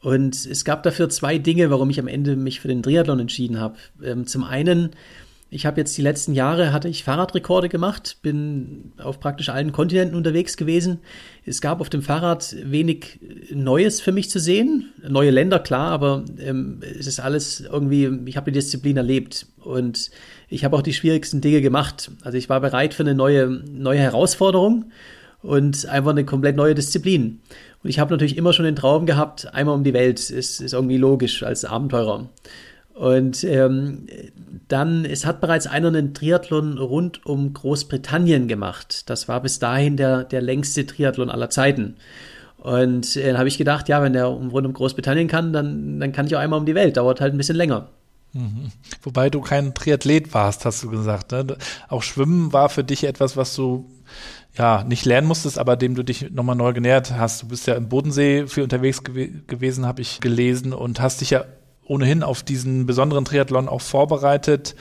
[0.00, 3.60] Und es gab dafür zwei Dinge, warum ich am Ende mich für den Triathlon entschieden
[3.60, 3.76] habe.
[4.04, 4.90] Ähm, zum einen
[5.54, 10.16] ich habe jetzt die letzten Jahre hatte ich Fahrradrekorde gemacht, bin auf praktisch allen Kontinenten
[10.16, 11.00] unterwegs gewesen.
[11.44, 13.20] Es gab auf dem Fahrrad wenig
[13.52, 14.90] Neues für mich zu sehen.
[15.06, 20.10] Neue Länder, klar, aber ähm, es ist alles irgendwie, ich habe die Disziplin erlebt und
[20.48, 22.10] ich habe auch die schwierigsten Dinge gemacht.
[22.22, 24.86] Also ich war bereit für eine neue, neue Herausforderung
[25.42, 27.40] und einfach eine komplett neue Disziplin.
[27.82, 30.30] Und ich habe natürlich immer schon den Traum gehabt, einmal um die Welt.
[30.30, 32.30] Ist, ist irgendwie logisch als Abenteurer.
[33.02, 34.06] Und ähm,
[34.68, 39.10] dann, es hat bereits einer einen Triathlon rund um Großbritannien gemacht.
[39.10, 41.96] Das war bis dahin der, der längste Triathlon aller Zeiten.
[42.58, 46.12] Und äh, dann habe ich gedacht, ja, wenn der rund um Großbritannien kann, dann, dann
[46.12, 46.96] kann ich auch einmal um die Welt.
[46.96, 47.88] Dauert halt ein bisschen länger.
[48.34, 48.70] Mhm.
[49.02, 51.32] Wobei du kein Triathlet warst, hast du gesagt.
[51.32, 51.56] Ne?
[51.88, 53.90] Auch Schwimmen war für dich etwas, was du
[54.56, 57.42] ja nicht lernen musstest, aber dem du dich nochmal neu genähert hast.
[57.42, 61.30] Du bist ja im Bodensee viel unterwegs gew gewesen, habe ich gelesen, und hast dich
[61.30, 61.44] ja
[61.84, 64.74] ohnehin auf diesen besonderen Triathlon auch vorbereitet.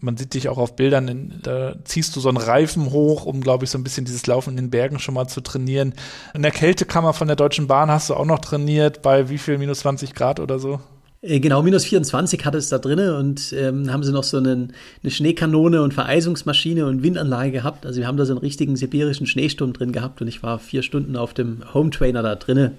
[0.00, 3.42] Man sieht dich auch auf Bildern, in, da ziehst du so einen Reifen hoch, um,
[3.42, 5.92] glaube ich, so ein bisschen dieses Laufen in den Bergen schon mal zu trainieren.
[6.32, 9.58] In der Kältekammer von der Deutschen Bahn hast du auch noch trainiert, bei wie viel,
[9.58, 10.80] minus 20 Grad oder so?
[11.20, 14.72] Äh, genau, minus 24 hatte es da drinnen und ähm, haben sie noch so einen,
[15.02, 17.84] eine Schneekanone und Vereisungsmaschine und Windanlage gehabt.
[17.84, 20.82] Also wir haben da so einen richtigen sibirischen Schneesturm drin gehabt und ich war vier
[20.82, 22.72] Stunden auf dem Home Trainer da drinnen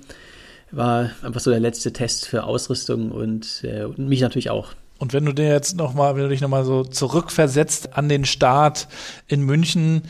[0.75, 4.69] war einfach so der letzte Test für Ausrüstung und, äh, und mich natürlich auch.
[4.97, 8.87] Und wenn du dir jetzt nochmal, wenn du dich nochmal so zurückversetzt an den Start
[9.27, 10.03] in München,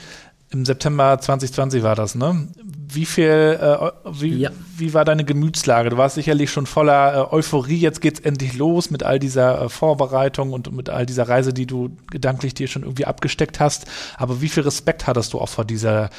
[0.52, 2.48] im September 2020 war das, ne?
[2.64, 4.52] Wie viel, äh, wie, ja.
[4.78, 5.90] wie war deine Gemütslage?
[5.90, 7.78] Du warst sicherlich schon voller äh, Euphorie.
[7.78, 11.66] Jetzt geht's endlich los mit all dieser äh, Vorbereitung und mit all dieser Reise, die
[11.66, 13.86] du gedanklich dir schon irgendwie abgesteckt hast.
[14.18, 16.10] Aber wie viel Respekt hattest du auch vor dieser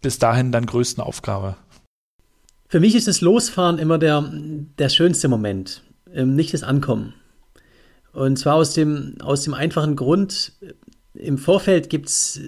[0.00, 1.56] bis dahin deinen größten Aufgabe?
[2.72, 4.24] Für mich ist das Losfahren immer der,
[4.78, 7.12] der schönste Moment, ähm, nicht das Ankommen.
[8.14, 10.52] Und zwar aus dem, aus dem einfachen Grund,
[11.12, 12.40] im Vorfeld gibt es,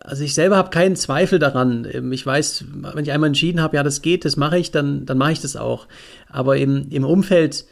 [0.00, 1.86] also ich selber habe keinen Zweifel daran.
[1.92, 5.04] Ähm, ich weiß, wenn ich einmal entschieden habe, ja, das geht, das mache ich, dann,
[5.04, 5.88] dann mache ich das auch.
[6.30, 7.66] Aber im, im Umfeld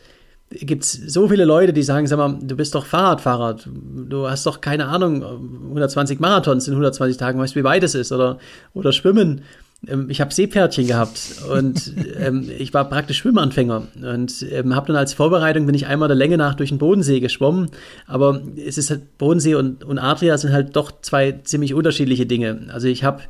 [0.51, 4.45] gibt es so viele Leute, die sagen, sag mal, du bist doch Fahrradfahrer, du hast
[4.45, 5.25] doch keine Ahnung,
[5.69, 8.37] 120 Marathons in 120 Tagen, weißt du, wie weit es ist, oder,
[8.75, 9.41] oder Schwimmen.
[9.87, 14.97] Ähm, ich habe Seepferdchen gehabt und ähm, ich war praktisch Schwimmanfänger und ähm, habe dann
[14.97, 17.71] als Vorbereitung bin ich einmal der Länge nach durch den Bodensee geschwommen,
[18.07, 22.67] aber es ist halt Bodensee und, und Adria sind halt doch zwei ziemlich unterschiedliche Dinge.
[22.73, 23.23] Also ich habe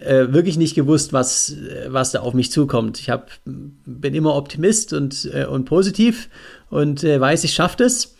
[0.00, 1.56] äh, wirklich nicht gewusst, was,
[1.88, 2.98] was da auf mich zukommt.
[3.00, 6.28] Ich hab, bin immer Optimist und, äh, und positiv
[6.70, 8.14] und äh, weiß, ich schaffe das.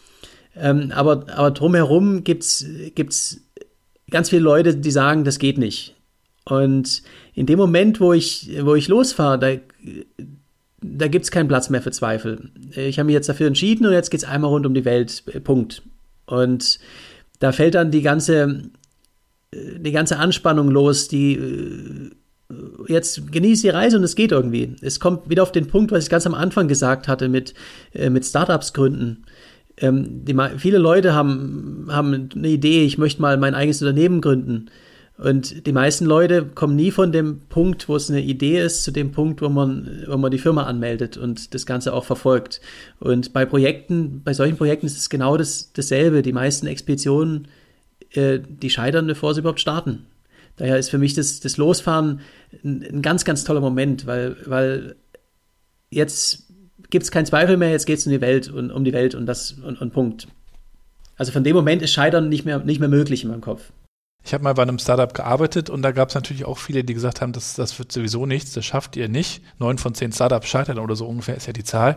[0.58, 2.64] Ähm, aber, aber drumherum gibt's
[2.94, 3.42] gibt's
[4.10, 5.94] ganz viele Leute, die sagen, das geht nicht.
[6.44, 7.02] Und
[7.36, 9.52] in dem Moment, wo ich, wo ich losfahre, da,
[10.80, 12.50] da gibt es keinen Platz mehr für Zweifel.
[12.74, 15.22] Ich habe mich jetzt dafür entschieden und jetzt geht es einmal rund um die Welt.
[15.44, 15.82] Punkt.
[16.24, 16.78] Und
[17.38, 18.62] da fällt dann die ganze,
[19.52, 22.10] die ganze Anspannung los, die
[22.88, 24.74] jetzt genieße die Reise und es geht irgendwie.
[24.80, 27.52] Es kommt wieder auf den Punkt, was ich ganz am Anfang gesagt hatte mit,
[27.92, 29.24] mit Startups gründen.
[29.76, 34.70] Ähm, die, viele Leute haben, haben eine Idee, ich möchte mal mein eigenes Unternehmen gründen.
[35.18, 38.90] Und die meisten Leute kommen nie von dem Punkt, wo es eine Idee ist, zu
[38.90, 42.60] dem Punkt, wo man, wo man die Firma anmeldet und das Ganze auch verfolgt.
[43.00, 46.20] Und bei Projekten, bei solchen Projekten ist es genau das, dasselbe.
[46.20, 47.48] Die meisten Expeditionen,
[48.10, 50.04] äh, die scheitern, bevor sie überhaupt starten.
[50.56, 52.20] Daher ist für mich das, das Losfahren
[52.62, 54.96] ein, ein ganz, ganz toller Moment, weil, weil
[55.90, 56.44] jetzt
[56.90, 59.14] gibt es keinen Zweifel mehr, jetzt geht es um die Welt und um die Welt
[59.14, 60.28] und das und, und Punkt.
[61.16, 63.72] Also von dem Moment ist Scheitern nicht mehr, nicht mehr möglich in meinem Kopf.
[64.26, 66.94] Ich habe mal bei einem Startup gearbeitet und da gab es natürlich auch viele, die
[66.94, 69.40] gesagt haben, das, das wird sowieso nichts, das schafft ihr nicht.
[69.60, 71.96] Neun von zehn Startups scheitern oder so ungefähr ist ja die Zahl.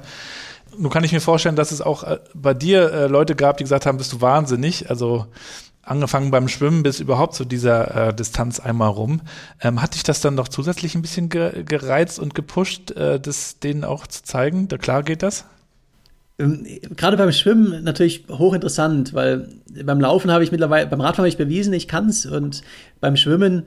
[0.77, 3.63] Nun kann ich mir vorstellen, dass es auch äh, bei dir äh, Leute gab, die
[3.63, 4.91] gesagt haben, bist du wahnsinnig.
[4.91, 5.25] Also
[5.81, 9.21] angefangen beim Schwimmen bis überhaupt zu dieser äh, Distanz einmal rum.
[9.59, 13.57] Ähm, hat dich das dann noch zusätzlich ein bisschen ge gereizt und gepusht, äh, das
[13.57, 14.67] denen auch zu zeigen?
[14.67, 15.45] Da klar geht das?
[16.39, 19.49] Ähm, gerade beim Schwimmen natürlich hochinteressant, weil
[19.83, 22.61] beim Laufen habe ich mittlerweile, beim Radfahren habe ich bewiesen, ich kann es und
[23.01, 23.65] beim Schwimmen,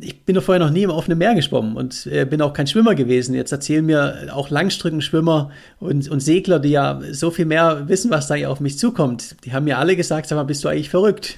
[0.00, 2.66] ich bin doch vorher noch nie im offenen Meer geschwommen und äh, bin auch kein
[2.66, 3.34] Schwimmer gewesen.
[3.34, 8.26] Jetzt erzählen mir auch Langstreckenschwimmer und, und Segler, die ja so viel mehr wissen, was
[8.26, 9.36] da auf mich zukommt.
[9.44, 11.36] Die haben mir alle gesagt, sag mal, bist du eigentlich verrückt?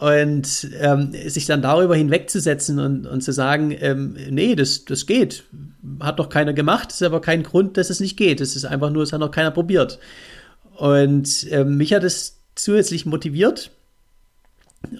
[0.00, 5.44] Und ähm, sich dann darüber hinwegzusetzen und, und zu sagen, ähm, nee, das, das geht.
[6.00, 8.40] Hat doch keiner gemacht, ist aber kein Grund, dass es nicht geht.
[8.40, 9.98] Es ist einfach nur, es hat noch keiner probiert.
[10.74, 13.72] Und ähm, mich hat es zusätzlich motiviert.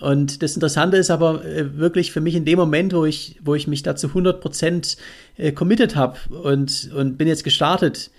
[0.01, 3.55] Und das Interessante ist aber äh, wirklich für mich in dem Moment, wo ich, wo
[3.55, 4.99] ich mich dazu 100%
[5.39, 8.11] äh, committed habe und, und bin jetzt gestartet,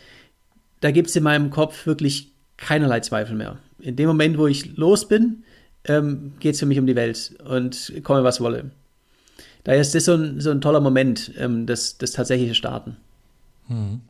[0.80, 3.60] da gibt es in meinem Kopf wirklich keinerlei Zweifel mehr.
[3.80, 5.44] In dem Moment, wo ich los bin,
[5.86, 8.72] ähm, geht es für mich um die Welt und komme, was wolle.
[9.63, 12.98] Daher ist das so ein, so ein toller Moment, ähm, das, das tatsächliche Starten.
[13.67, 14.02] Hm.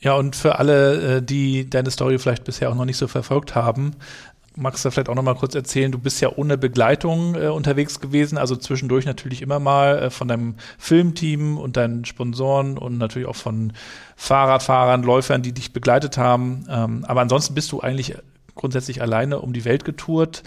[0.00, 3.54] Ja, und für alle, äh, die deine Story vielleicht bisher auch noch nicht so verfolgt
[3.54, 3.96] haben,
[4.56, 8.00] magst du vielleicht auch noch mal kurz erzählen, du bist ja ohne Begleitung äh, unterwegs
[8.00, 13.28] gewesen, also zwischendurch natürlich immer mal äh, von deinem Filmteam und deinen Sponsoren und natürlich
[13.28, 13.74] auch von
[14.16, 16.66] Fahrradfahrern, Läufern, die dich begleitet haben.
[16.70, 18.14] Ähm, aber ansonsten bist du eigentlich
[18.54, 20.42] grundsätzlich alleine um die Welt getourt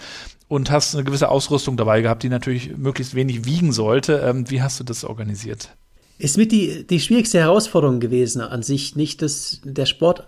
[0.50, 4.20] und hast eine gewisse Ausrüstung dabei gehabt, die natürlich möglichst wenig wiegen sollte.
[4.24, 5.76] Ähm, wie hast du das organisiert?
[6.18, 10.26] Ist mit die, die schwierigste Herausforderung gewesen an sich, nicht das, der Sport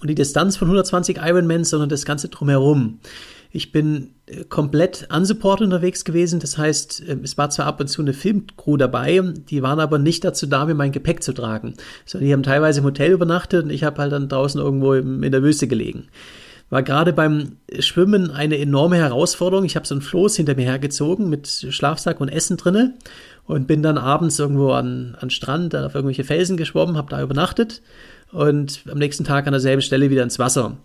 [0.00, 3.00] und die Distanz von 120 Ironmans, sondern das Ganze drumherum.
[3.50, 6.40] Ich bin äh, komplett unsupport unterwegs gewesen.
[6.40, 9.98] Das heißt, äh, es war zwar ab und zu eine Filmcrew dabei, die waren aber
[9.98, 11.74] nicht dazu da, mir mein Gepäck zu tragen.
[12.06, 15.20] Sondern die haben teilweise im Hotel übernachtet und ich habe halt dann draußen irgendwo in
[15.20, 16.08] der Wüste gelegen
[16.74, 19.64] war gerade beim Schwimmen eine enorme Herausforderung.
[19.64, 22.94] Ich habe so ein Floß hinter mir hergezogen mit Schlafsack und Essen drinne
[23.46, 27.80] und bin dann abends irgendwo an, an Strand, auf irgendwelche Felsen geschwommen, habe da übernachtet
[28.32, 30.76] und am nächsten Tag an derselben Stelle wieder ins Wasser.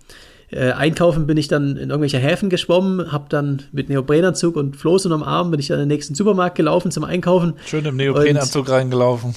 [0.52, 5.08] Äh, einkaufen bin ich dann in irgendwelche Häfen geschwommen, habe dann mit Neoprenanzug und Floß
[5.08, 7.54] unterm Arm bin ich dann in den nächsten Supermarkt gelaufen zum Einkaufen.
[7.66, 9.34] Schön im Neoprenanzug reingelaufen.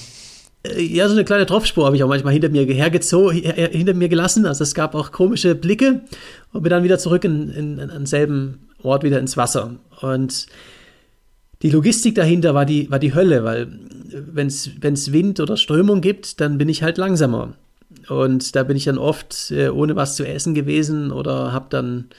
[0.63, 4.09] Äh, ja, so eine kleine Tropfspur habe ich auch manchmal hinter mir hergezogen, hinter mir
[4.09, 4.45] gelassen.
[4.45, 6.01] Also es gab auch komische Blicke
[6.51, 9.75] und bin dann wieder zurück in, in, in denselben Ort wieder ins Wasser.
[10.01, 10.47] Und
[11.61, 13.67] die Logistik dahinter war die, war die Hölle, weil
[14.11, 17.53] wenn es Wind oder Strömung gibt, dann bin ich halt langsamer.
[18.09, 22.09] Und da bin ich dann oft äh, ohne was zu essen gewesen oder habe dann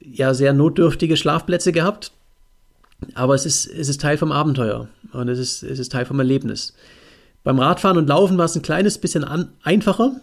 [0.00, 2.12] ja sehr notdürftige Schlafplätze gehabt.
[3.14, 6.18] Aber es ist, es ist Teil vom Abenteuer und es ist, es ist Teil vom
[6.18, 6.72] Erlebnis.
[7.46, 10.16] Beim Radfahren und Laufen war es ein kleines bisschen an, einfacher.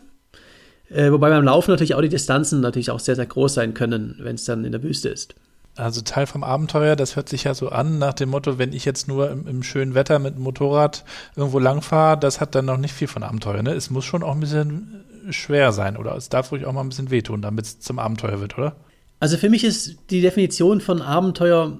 [0.89, 4.17] Äh, wobei beim Laufen natürlich auch die Distanzen natürlich auch sehr, sehr groß sein können,
[4.19, 5.33] wenn es dann in der Wüste ist.
[5.77, 8.83] Also Teil vom Abenteuer, das hört sich ja so an nach dem Motto, wenn ich
[8.83, 11.05] jetzt nur im, im schönen Wetter mit dem Motorrad
[11.37, 13.63] irgendwo langfahre, das hat dann noch nicht viel von Abenteuer.
[13.63, 13.71] Ne?
[13.71, 16.89] Es muss schon auch ein bisschen schwer sein oder es darf ruhig auch mal ein
[16.89, 18.75] bisschen wehtun, damit es zum Abenteuer wird, oder?
[19.21, 21.79] Also für mich ist die Definition von Abenteuer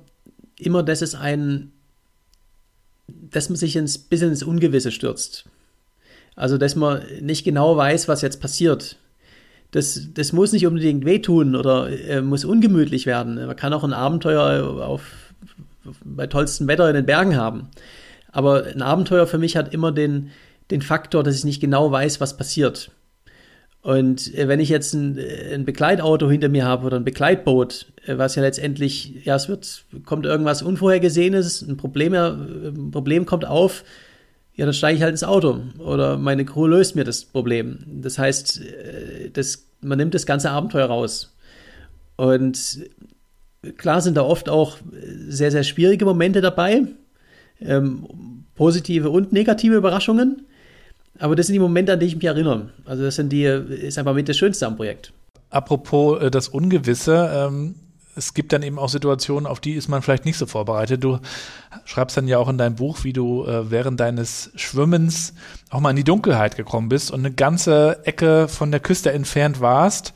[0.58, 1.73] immer, dass es ein
[3.36, 5.46] dass man sich ins, bisschen ins Ungewisse stürzt.
[6.36, 8.98] Also, dass man nicht genau weiß, was jetzt passiert.
[9.72, 13.36] Das, das muss nicht unbedingt wehtun oder äh, muss ungemütlich werden.
[13.36, 15.12] Man kann auch ein Abenteuer auf,
[16.04, 17.70] bei tollstem Wetter in den Bergen haben.
[18.32, 20.32] Aber ein Abenteuer für mich hat immer den,
[20.72, 22.92] den Faktor, dass ich nicht genau weiß, was passiert.
[23.84, 27.92] Und äh, wenn ich jetzt ein, äh, ein, Begleitauto hinter mir habe oder ein Begleitboot,
[28.06, 33.46] äh, was ja letztendlich, ja, es wird, kommt irgendwas Unvorhergesehenes, ein Problem, ein Problem kommt
[33.46, 33.84] auf,
[34.56, 37.80] ja, dann steige ich halt ins Auto oder meine Crew löst mir das Problem.
[38.02, 38.62] Das heißt,
[39.34, 41.36] das, man nimmt das ganze Abenteuer raus.
[42.18, 42.80] Und
[43.78, 44.78] klar sind da oft auch
[45.28, 46.84] sehr, sehr schwierige Momente dabei,
[47.60, 48.06] ähm,
[48.54, 50.46] positive und negative Überraschungen.
[51.20, 52.70] Aber das sind die Momente, an die ich mich erinnere.
[52.86, 55.14] Also das sind die, ist einfach mit das Schönste am Projekt.
[55.50, 57.76] Apropos äh, das Ungewisse, ähm,
[58.16, 61.04] es gibt dann eben auch Situationen, auf die ist man vielleicht nicht so vorbereitet.
[61.04, 61.20] Du
[61.86, 65.34] schreibst dann ja auch in deinem Buch, wie du äh, während deines Schwimmens
[65.70, 69.62] auch mal in die Dunkelheit gekommen bist und eine ganze Ecke von der Küste entfernt
[69.62, 70.14] warst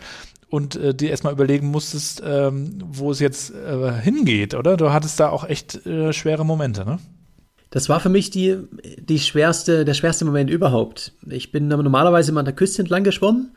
[0.49, 4.77] und äh, dir erstmal überlegen musstest, ähm, wo es jetzt äh, hingeht, oder?
[4.77, 6.99] Du hattest da auch echt äh, schwere Momente, ne?
[7.69, 8.58] Das war für mich die,
[8.97, 11.13] die schwerste, der schwerste Moment überhaupt.
[11.30, 13.51] Ich bin normalerweise immer an der Küste entlang geschwommen,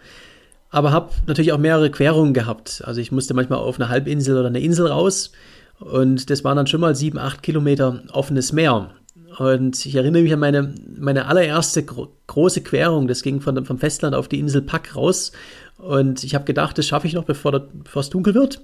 [0.71, 2.83] aber habe natürlich auch mehrere Querungen gehabt.
[2.85, 5.33] Also ich musste manchmal auf eine Halbinsel oder eine Insel raus
[5.79, 8.91] und das waren dann schon mal sieben, acht Kilometer offenes Meer.
[9.39, 13.09] Und ich erinnere mich an meine, meine allererste gro große Querung.
[13.09, 15.33] Das ging von, vom Festland auf die Insel Pack raus.
[15.79, 18.61] Und ich habe gedacht, das schaffe ich noch, bevor, es dunkel wird.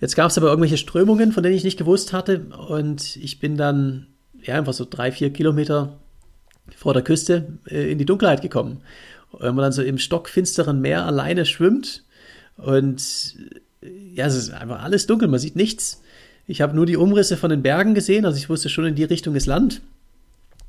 [0.00, 2.46] Jetzt gab es aber irgendwelche Strömungen, von denen ich nicht gewusst hatte.
[2.68, 4.06] Und ich bin dann
[4.44, 5.98] ja, einfach so drei, vier Kilometer
[6.76, 8.82] vor der Küste äh, in die Dunkelheit gekommen.
[9.30, 12.04] Und wenn man dann so im stockfinsteren Meer alleine schwimmt
[12.56, 13.02] und
[13.82, 16.02] äh, ja, es ist einfach alles dunkel, man sieht nichts.
[16.46, 19.04] Ich habe nur die Umrisse von den Bergen gesehen, also ich wusste schon, in die
[19.04, 19.80] Richtung ist Land,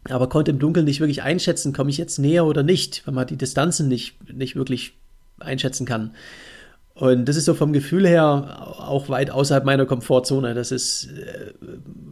[0.05, 3.27] aber konnte im Dunkeln nicht wirklich einschätzen, komme ich jetzt näher oder nicht, weil man
[3.27, 4.93] die Distanzen nicht, nicht wirklich
[5.39, 6.11] einschätzen kann.
[6.95, 10.53] Und das ist so vom Gefühl her auch weit außerhalb meiner Komfortzone.
[10.53, 11.51] Das ist, äh,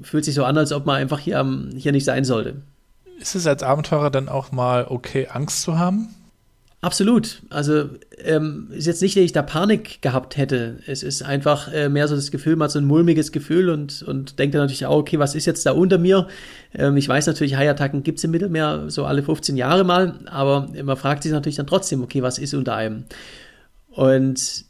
[0.02, 2.56] fühlt sich so an, als ob man einfach hier, hier nicht sein sollte.
[3.19, 6.10] Ist es als Abenteurer dann auch mal okay, Angst zu haben?
[6.82, 7.43] Absolut.
[7.50, 10.80] Also ähm, ist jetzt nicht, dass ich da Panik gehabt hätte.
[10.86, 14.04] Es ist einfach äh, mehr so das Gefühl, man hat so ein mulmiges Gefühl und,
[14.04, 16.28] und denkt dann natürlich auch, okay, was ist jetzt da unter mir?
[16.74, 20.67] Ähm, ich weiß natürlich, Haiattacken gibt es im Mittelmeer so alle 15 Jahre mal, aber
[20.84, 23.06] man fragt sich natürlich dann trotzdem, okay, was ist unter einem?
[23.91, 24.65] Und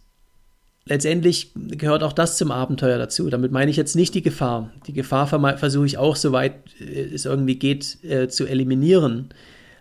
[0.86, 3.30] letztendlich gehört auch das zum Abenteuer dazu.
[3.30, 4.72] Damit meine ich jetzt nicht die Gefahr.
[4.88, 9.30] Die Gefahr versuche ich auch, soweit äh, es irgendwie geht, äh, zu eliminieren.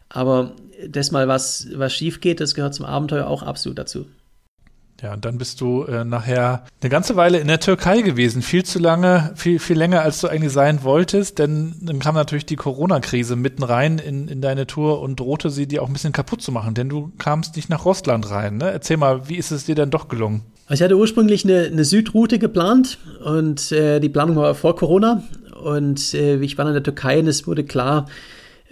[0.08, 0.52] Aber
[0.88, 4.06] das mal, was, was schief geht, das gehört zum Abenteuer auch absolut dazu.
[5.02, 8.40] Ja, und dann bist du äh, nachher eine ganze Weile in der Türkei gewesen.
[8.40, 12.46] Viel zu lange, viel, viel länger, als du eigentlich sein wolltest, denn dann kam natürlich
[12.46, 16.12] die Corona-Krise mitten rein in, in deine Tour und drohte sie dir auch ein bisschen
[16.12, 18.58] kaputt zu machen, denn du kamst nicht nach Russland rein.
[18.58, 18.70] Ne?
[18.70, 20.42] Erzähl mal, wie ist es dir dann doch gelungen?
[20.66, 25.24] Also ich hatte ursprünglich eine, eine Südroute geplant und äh, die Planung war vor Corona
[25.60, 28.06] und äh, ich war in der Türkei und es wurde klar,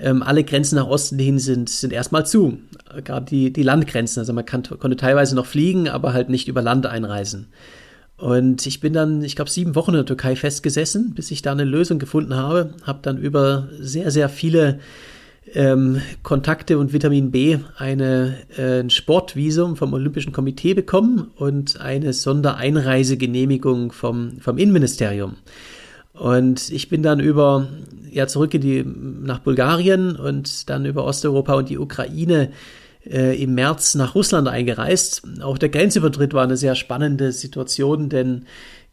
[0.02, 2.58] ähm, alle Grenzen nach Osten hin sind, sind erstmal zu.
[3.04, 4.20] Gerade die, die Landgrenzen.
[4.20, 7.48] Also man kann, konnte teilweise noch fliegen, aber halt nicht über Land einreisen.
[8.16, 11.52] Und ich bin dann, ich glaube, sieben Wochen in der Türkei festgesessen, bis ich da
[11.52, 12.74] eine Lösung gefunden habe.
[12.82, 14.80] Habe dann über sehr, sehr viele
[15.54, 22.12] ähm, Kontakte und Vitamin B eine, äh, ein Sportvisum vom Olympischen Komitee bekommen und eine
[22.12, 25.36] Sondereinreisegenehmigung vom, vom Innenministerium.
[26.20, 27.66] Und ich bin dann über,
[28.10, 32.50] ja, zurück in die, nach Bulgarien und dann über Osteuropa und die Ukraine
[33.06, 35.22] äh, im März nach Russland eingereist.
[35.40, 38.44] Auch der Grenzübertritt war eine sehr spannende Situation, denn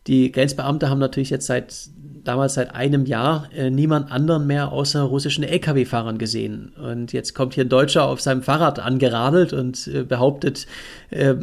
[0.08, 1.90] die Grenzbeamte haben natürlich jetzt seit
[2.24, 6.72] damals seit einem Jahr äh, niemand anderen mehr außer russischen Lkw-Fahrern gesehen.
[6.82, 10.66] Und jetzt kommt hier ein Deutscher auf seinem Fahrrad angeradelt und äh, behauptet
[11.10, 11.36] äh,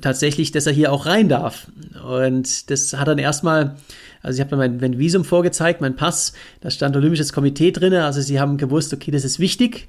[0.00, 1.68] tatsächlich, dass er hier auch rein darf.
[2.06, 3.76] Und das hat dann erstmal
[4.26, 7.94] also ich habe mein, mein Visum vorgezeigt, mein Pass, da stand Olympisches Komitee drin.
[7.94, 9.88] Also sie haben gewusst, okay, das ist wichtig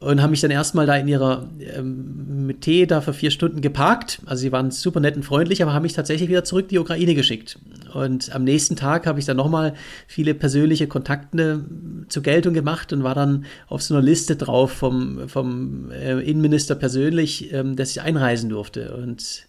[0.00, 3.60] und haben mich dann erstmal da in ihrer ähm, mit Tee da für vier Stunden
[3.60, 4.20] geparkt.
[4.24, 6.78] Also sie waren super nett und freundlich, aber haben mich tatsächlich wieder zurück in die
[6.78, 7.58] Ukraine geschickt.
[7.92, 9.74] Und am nächsten Tag habe ich dann nochmal
[10.06, 11.64] viele persönliche Kontakte
[12.08, 16.74] zur Geltung gemacht und war dann auf so einer Liste drauf vom, vom äh, Innenminister
[16.74, 18.94] persönlich, ähm, dass ich einreisen durfte.
[18.94, 19.46] Und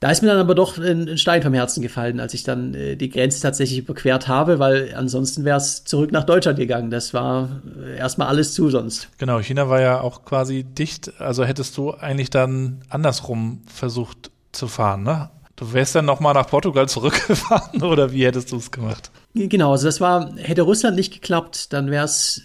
[0.00, 2.96] da ist mir dann aber doch ein Stein vom Herzen gefallen, als ich dann äh,
[2.96, 6.90] die Grenze tatsächlich überquert habe, weil ansonsten wäre es zurück nach Deutschland gegangen.
[6.90, 9.08] Das war äh, erstmal alles zu sonst.
[9.16, 11.18] Genau, China war ja auch quasi dicht.
[11.18, 15.30] Also hättest du eigentlich dann andersrum versucht zu fahren, ne?
[15.56, 19.10] Du wärst dann nochmal nach Portugal zurückgefahren oder wie hättest du es gemacht?
[19.32, 22.42] Genau, also das war, hätte Russland nicht geklappt, dann wäre es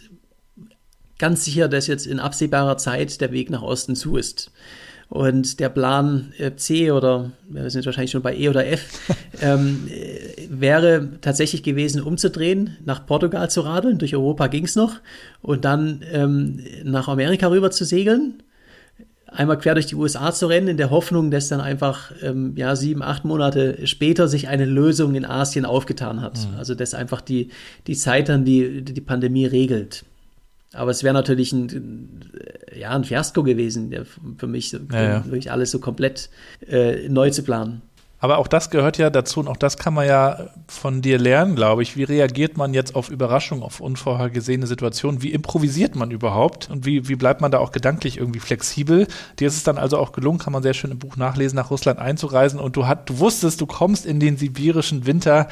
[1.19, 4.51] ganz sicher, dass jetzt in absehbarer Zeit der Weg nach Osten zu ist.
[5.11, 8.87] Und der Plan äh, C oder wir sind wahrscheinlich schon bei E oder F
[9.41, 13.97] ähm, äh, wäre tatsächlich gewesen, umzudrehen, nach Portugal zu radeln.
[13.97, 15.01] Durch Europa ging es noch
[15.41, 18.41] und dann ähm, nach Amerika rüber zu segeln.
[19.27, 22.77] Einmal quer durch die USA zu rennen, in der Hoffnung, dass dann einfach ähm, ja,
[22.77, 26.37] sieben, acht Monate später sich eine Lösung in Asien aufgetan hat.
[26.37, 26.57] Mhm.
[26.57, 27.49] Also dass einfach die,
[27.85, 30.05] die Zeit dann die, die Pandemie regelt.
[30.73, 32.21] Aber es wäre natürlich ein,
[32.73, 35.25] ja, ein Fiasko gewesen, der für mich ja.
[35.25, 36.29] wirklich alles so komplett
[36.67, 37.81] äh, neu zu planen.
[38.21, 41.55] Aber auch das gehört ja dazu und auch das kann man ja von dir lernen,
[41.55, 41.97] glaube ich.
[41.97, 45.23] Wie reagiert man jetzt auf Überraschungen, auf unvorhergesehene Situationen?
[45.23, 46.69] Wie improvisiert man überhaupt?
[46.69, 49.07] Und wie, wie bleibt man da auch gedanklich irgendwie flexibel?
[49.39, 51.71] Dir ist es dann also auch gelungen, kann man sehr schön im Buch nachlesen, nach
[51.71, 55.47] Russland einzureisen und du, hat, du wusstest, du kommst in den sibirischen Winter,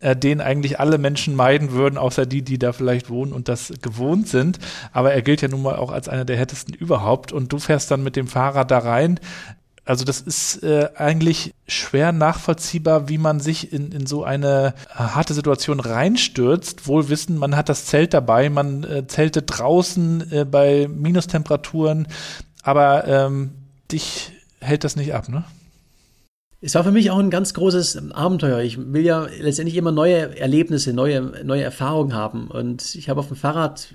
[0.00, 3.72] äh, den eigentlich alle Menschen meiden würden, außer die, die da vielleicht wohnen und das
[3.82, 4.58] gewohnt sind.
[4.92, 7.32] Aber er gilt ja nun mal auch als einer der härtesten überhaupt.
[7.32, 9.20] Und du fährst dann mit dem Fahrrad da rein.
[9.86, 14.98] Also das ist äh, eigentlich schwer nachvollziehbar, wie man sich in, in so eine äh,
[14.98, 16.88] harte Situation reinstürzt.
[16.88, 22.08] Wohl wissen, man hat das Zelt dabei, man äh, zeltet draußen äh, bei Minustemperaturen,
[22.64, 23.52] aber ähm,
[23.92, 25.44] dich hält das nicht ab, ne?
[26.60, 28.60] Es war für mich auch ein ganz großes Abenteuer.
[28.60, 32.48] Ich will ja letztendlich immer neue Erlebnisse, neue, neue Erfahrungen haben.
[32.48, 33.88] Und ich habe auf dem Fahrrad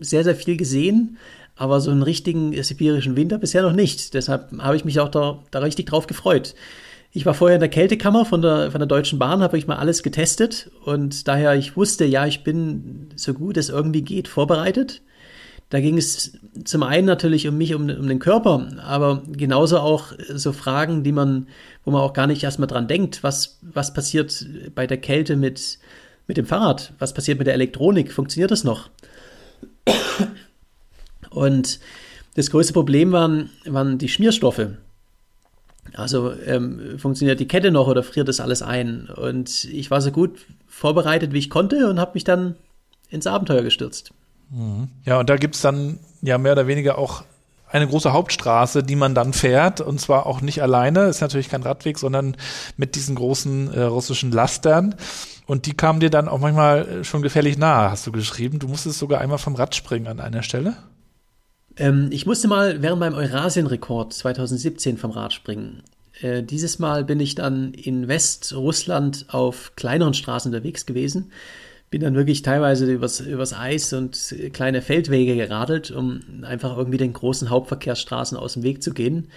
[0.00, 1.18] sehr, sehr viel gesehen,
[1.56, 4.14] aber so einen richtigen sibirischen Winter bisher noch nicht.
[4.14, 6.54] Deshalb habe ich mich auch da, da richtig drauf gefreut.
[7.12, 9.76] Ich war vorher in der Kältekammer von der, von der Deutschen Bahn, habe ich mal
[9.76, 15.02] alles getestet und daher ich wusste, ja, ich bin so gut es irgendwie geht vorbereitet.
[15.70, 16.32] Da ging es
[16.64, 21.12] zum einen natürlich um mich, um, um den Körper, aber genauso auch so Fragen, die
[21.12, 21.46] man,
[21.84, 25.78] wo man auch gar nicht erstmal dran denkt, was, was passiert bei der Kälte mit,
[26.26, 28.90] mit dem Fahrrad, was passiert mit der Elektronik, funktioniert das noch?
[31.30, 31.78] Und
[32.34, 34.66] das größte Problem waren, waren die Schmierstoffe.
[35.94, 39.08] Also ähm, funktioniert die Kette noch oder friert das alles ein?
[39.08, 42.56] Und ich war so gut vorbereitet, wie ich konnte und habe mich dann
[43.08, 44.12] ins Abenteuer gestürzt.
[44.50, 44.88] Mhm.
[45.04, 47.24] Ja, und da gibt es dann ja mehr oder weniger auch
[47.68, 51.62] eine große Hauptstraße, die man dann fährt, und zwar auch nicht alleine, ist natürlich kein
[51.62, 52.36] Radweg, sondern
[52.76, 54.96] mit diesen großen äh, russischen Lastern.
[55.46, 58.58] Und die kamen dir dann auch manchmal schon gefährlich nahe, hast du geschrieben.
[58.58, 60.76] Du musstest sogar einmal vom Rad springen an einer Stelle.
[61.76, 65.82] Ähm, ich musste mal während meinem Eurasien-Rekord 2017 vom Rad springen.
[66.20, 71.32] Äh, dieses Mal bin ich dann in Westrussland auf kleineren Straßen unterwegs gewesen.
[71.90, 77.12] Bin dann wirklich teilweise übers, übers Eis und kleine Feldwege geradelt, um einfach irgendwie den
[77.12, 79.28] großen Hauptverkehrsstraßen aus dem Weg zu gehen.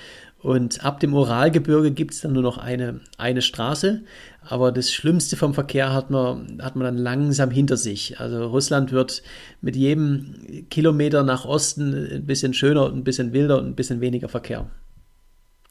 [0.43, 4.03] Und ab dem Uralgebirge gibt es dann nur noch eine, eine Straße.
[4.41, 8.19] Aber das Schlimmste vom Verkehr hat man, hat man dann langsam hinter sich.
[8.19, 9.23] Also Russland wird
[9.61, 14.27] mit jedem Kilometer nach Osten ein bisschen schöner, ein bisschen wilder und ein bisschen weniger
[14.27, 14.69] Verkehr.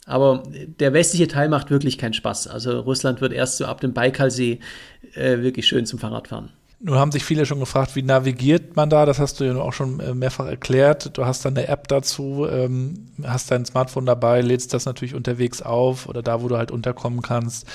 [0.07, 0.43] Aber
[0.81, 2.49] der westliche Teil macht wirklich keinen Spaß.
[2.49, 4.59] Also Russland wird erst so ab dem Baikalsee
[5.15, 6.49] äh, wirklich schön zum Fahrradfahren.
[6.85, 9.07] Nun haben sich viele schon gefragt, wie navigiert man da?
[9.07, 11.17] Das hast du ja auch schon äh, mehrfach erklärt.
[11.17, 15.63] Du hast dann eine App dazu, ähm, hast dein Smartphone dabei, lädst das natürlich unterwegs
[15.63, 17.69] auf oder da, wo du halt unterkommen kannst.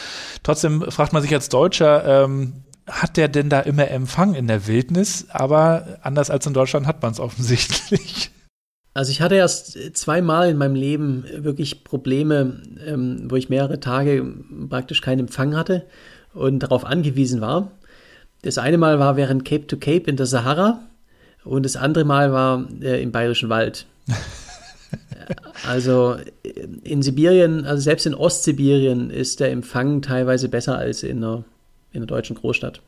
[0.44, 4.68] Trotzdem fragt man sich als Deutscher, ähm, hat der denn da immer Empfang in der
[4.68, 5.28] Wildnis?
[5.30, 8.32] Aber anders als in Deutschland hat man es offensichtlich.
[8.94, 14.26] Also ich hatte erst zweimal in meinem Leben wirklich Probleme, ähm, wo ich mehrere Tage
[14.70, 15.86] praktisch keinen Empfang hatte
[16.34, 17.72] und darauf angewiesen war.
[18.48, 20.80] Das eine Mal war während Cape to Cape in der Sahara
[21.44, 23.86] und das andere Mal war äh, im Bayerischen Wald.
[25.68, 26.50] also äh,
[26.86, 31.44] in Sibirien, also selbst in Ostsibirien ist der Empfang teilweise besser als in einer,
[31.92, 32.82] in einer deutschen Großstadt.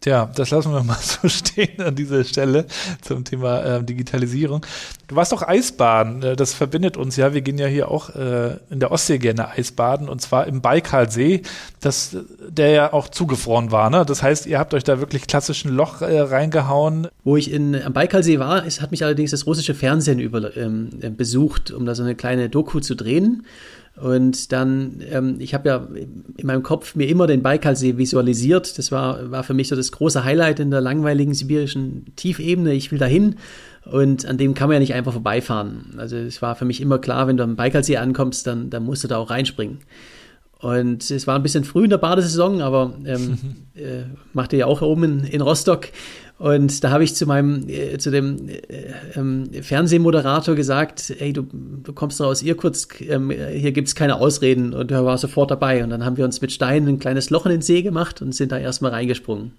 [0.00, 2.66] Tja, das lassen wir mal so stehen an dieser Stelle
[3.02, 4.64] zum Thema äh, Digitalisierung.
[5.08, 7.34] Du warst doch Eisbaden, äh, das verbindet uns ja.
[7.34, 11.42] Wir gehen ja hier auch äh, in der Ostsee gerne Eisbaden und zwar im Baikalsee,
[11.80, 12.16] das,
[12.48, 13.90] der ja auch zugefroren war.
[13.90, 14.04] Ne?
[14.06, 17.08] Das heißt, ihr habt euch da wirklich klassischen Loch äh, reingehauen.
[17.24, 20.90] Wo ich in, am Baikalsee war, ist, hat mich allerdings das russische Fernsehen über, ähm,
[21.16, 23.44] besucht, um da so eine kleine Doku zu drehen.
[24.00, 25.88] Und dann, ähm, ich habe ja
[26.36, 28.78] in meinem Kopf mir immer den Baikalsee visualisiert.
[28.78, 32.74] Das war, war für mich so das große Highlight in der langweiligen sibirischen Tiefebene.
[32.74, 33.36] Ich will dahin
[33.84, 35.94] und an dem kann man ja nicht einfach vorbeifahren.
[35.96, 39.02] Also es war für mich immer klar, wenn du am Baikalsee ankommst, dann, dann musst
[39.02, 39.78] du da auch reinspringen.
[40.60, 43.38] Und es war ein bisschen früh in der Badesaison, aber ähm,
[43.74, 45.88] äh, machte ja auch oben in, in Rostock.
[46.38, 48.60] Und da habe ich zu meinem, äh, zu dem äh,
[49.16, 54.72] ähm, Fernsehmoderator gesagt, hey, du, du kommst doch aus Irkutsk, ähm, hier gibt's keine Ausreden.
[54.72, 55.82] Und er war sofort dabei.
[55.82, 58.34] Und dann haben wir uns mit Steinen ein kleines Loch in den See gemacht und
[58.34, 59.52] sind da erstmal reingesprungen.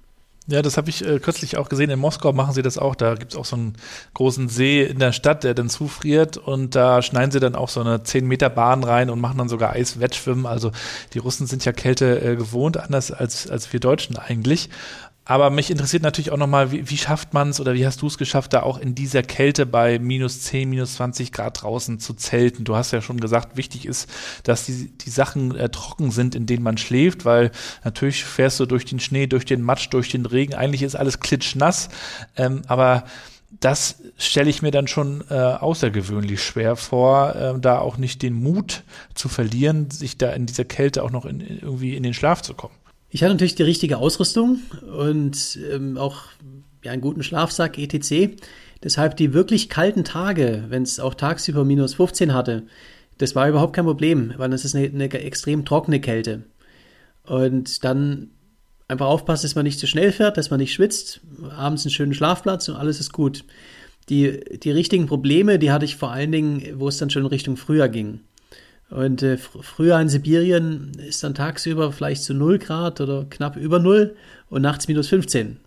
[0.47, 1.91] Ja, das habe ich äh, kürzlich auch gesehen.
[1.91, 2.95] In Moskau machen sie das auch.
[2.95, 3.73] Da gibt's auch so einen
[4.15, 6.37] großen See in der Stadt, der dann zufriert.
[6.37, 9.49] Und da schneiden sie dann auch so eine 10 Meter Bahn rein und machen dann
[9.49, 10.47] sogar Eiswettschwimmen.
[10.47, 10.71] Also
[11.13, 14.69] die Russen sind ja Kälte äh, gewohnt, anders als, als wir Deutschen eigentlich.
[15.29, 18.07] Aber mich interessiert natürlich auch nochmal, wie, wie schafft man es oder wie hast du
[18.07, 22.15] es geschafft, da auch in dieser Kälte bei minus 10, minus 20 Grad draußen zu
[22.15, 22.63] zelten?
[22.63, 24.09] Du hast ja schon gesagt, wichtig ist,
[24.41, 27.51] dass die, die Sachen äh, trocken sind, in denen man schläft, weil
[27.83, 30.55] natürlich fährst du durch den Schnee, durch den Matsch, durch den Regen.
[30.55, 31.89] Eigentlich ist alles klitschnass.
[32.35, 33.03] Ähm, aber
[33.59, 38.33] das stelle ich mir dann schon äh, außergewöhnlich schwer vor, äh, da auch nicht den
[38.33, 38.81] Mut
[39.13, 42.55] zu verlieren, sich da in dieser Kälte auch noch in, irgendwie in den Schlaf zu
[42.55, 42.73] kommen.
[43.09, 44.59] Ich hatte natürlich die richtige Ausrüstung
[44.97, 46.23] und ähm, auch
[46.83, 48.37] ja, einen guten Schlafsack etc.
[48.83, 52.63] Deshalb die wirklich kalten Tage, wenn es auch tagsüber minus 15 hatte,
[53.17, 56.43] das war überhaupt kein Problem, weil das ist eine, eine extrem trockene Kälte.
[57.23, 58.29] Und dann
[58.87, 61.21] einfach aufpassen, dass man nicht zu schnell fährt, dass man nicht schwitzt,
[61.55, 63.43] abends einen schönen Schlafplatz und alles ist gut.
[64.09, 67.57] Die, die richtigen Probleme, die hatte ich vor allen Dingen, wo es dann schon Richtung
[67.57, 68.21] Frühjahr ging.
[68.89, 73.79] Und äh, früher in Sibirien ist dann tagsüber vielleicht zu 0 Grad oder knapp über
[73.79, 74.15] 0
[74.49, 75.57] und nachts minus 15.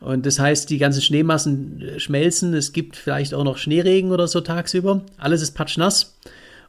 [0.00, 2.54] Und das heißt, die ganzen Schneemassen äh, schmelzen.
[2.54, 5.02] Es gibt vielleicht auch noch Schneeregen oder so tagsüber.
[5.18, 6.16] Alles ist patschnass.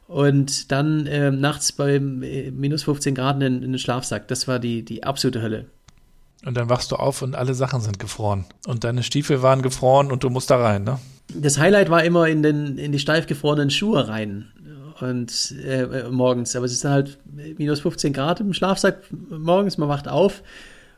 [0.08, 4.28] Und dann äh, nachts bei äh, minus 15 Grad in, in den Schlafsack.
[4.28, 5.66] Das war die, die absolute Hölle.
[6.44, 8.44] Und dann wachst du auf und alle Sachen sind gefroren.
[8.66, 10.98] Und deine Stiefel waren gefroren und du musst da rein, ne?
[11.34, 14.48] Das Highlight war immer in, den, in die steif gefrorenen Schuhe rein.
[15.02, 16.54] Und äh, morgens.
[16.54, 17.18] Aber es ist dann halt
[17.58, 19.76] minus 15 Grad im Schlafsack morgens.
[19.76, 20.44] Man wacht auf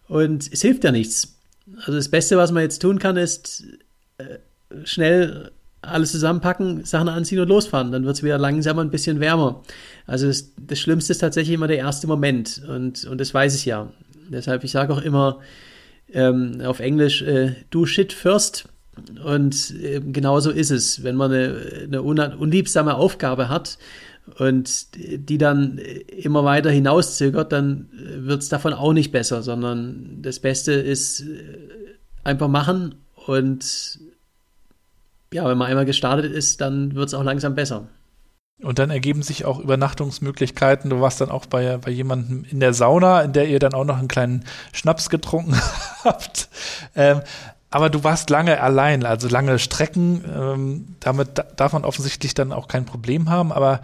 [0.08, 1.38] und es hilft ja nichts.
[1.78, 3.64] Also das Beste, was man jetzt tun kann, ist
[4.18, 4.40] äh,
[4.84, 7.92] schnell alles zusammenpacken, Sachen anziehen und losfahren.
[7.92, 9.62] Dann wird es wieder langsam ein bisschen wärmer.
[10.06, 12.60] Also das, das, Schlimmste ist tatsächlich immer der erste Moment.
[12.68, 13.90] Und, und das weiß ich ja.
[14.28, 15.40] Deshalb, ich sage auch immer
[16.12, 18.66] ähm, auf Englisch, äh, do shit first.
[19.24, 21.02] Und äh, genauso ist es.
[21.02, 23.78] Wenn man eine, eine unliebsame Aufgabe hat
[24.38, 30.38] und die dann immer weiter hinauszögert, dann wird es davon auch nicht besser, sondern das
[30.40, 34.00] Beste ist äh, einfach machen und
[35.32, 37.88] ja, wenn man einmal gestartet ist, dann wird es auch langsam besser.
[38.62, 40.88] Und dann ergeben sich auch Übernachtungsmöglichkeiten.
[40.90, 43.84] Du warst dann auch bei, bei jemandem in der Sauna, in der ihr dann auch
[43.84, 45.56] noch einen kleinen Schnaps getrunken
[46.04, 46.48] habt.
[46.94, 47.20] Ähm,
[47.74, 50.24] aber du warst lange allein, also lange Strecken.
[50.32, 53.50] Ähm, damit darf man offensichtlich dann auch kein Problem haben.
[53.50, 53.80] Aber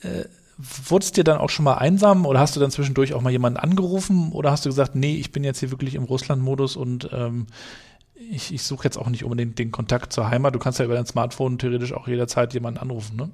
[0.00, 0.24] äh,
[0.56, 3.58] wurdest dir dann auch schon mal einsam oder hast du dann zwischendurch auch mal jemanden
[3.58, 7.46] angerufen oder hast du gesagt, nee, ich bin jetzt hier wirklich im Russland-Modus und ähm,
[8.14, 10.54] ich, ich suche jetzt auch nicht unbedingt den Kontakt zur Heimat.
[10.54, 13.30] Du kannst ja über dein Smartphone theoretisch auch jederzeit jemanden anrufen, ne?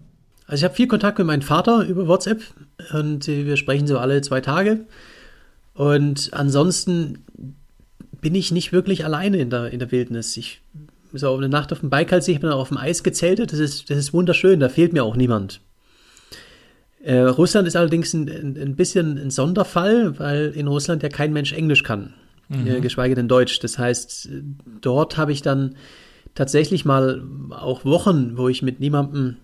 [0.49, 2.43] Also ich habe viel Kontakt mit meinem Vater über WhatsApp
[2.93, 4.87] und wir sprechen so alle zwei Tage.
[5.75, 7.25] Und ansonsten
[8.21, 10.37] bin ich nicht wirklich alleine in der, in der Wildnis.
[10.37, 10.61] Ich
[11.13, 13.99] so eine Nacht auf dem Baikalsee, ich bin auf dem Eis gezeltet, das ist, das
[13.99, 15.61] ist wunderschön, da fehlt mir auch niemand.
[17.03, 21.53] Äh, Russland ist allerdings ein, ein, bisschen ein Sonderfall, weil in Russland ja kein Mensch
[21.53, 22.15] Englisch kann
[22.51, 22.67] mhm.
[22.67, 23.61] äh, geschweige denn Deutsch.
[23.61, 24.29] Das heißt,
[24.81, 25.77] dort habe ich dann
[26.35, 29.37] tatsächlich mal auch Wochen, wo ich mit niemandem,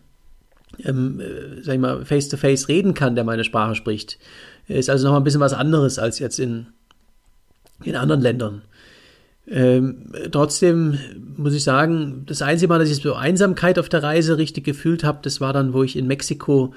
[0.85, 4.19] ähm, äh, sag ich mal, face to face reden kann, der meine Sprache spricht.
[4.69, 6.67] Ist also nochmal ein bisschen was anderes als jetzt in,
[7.85, 8.63] in anderen Ländern.
[9.49, 10.99] Ähm, trotzdem
[11.37, 15.05] muss ich sagen, das einzige Mal, dass ich so Einsamkeit auf der Reise richtig gefühlt
[15.05, 16.75] habe, das war dann, wo ich in Mexiko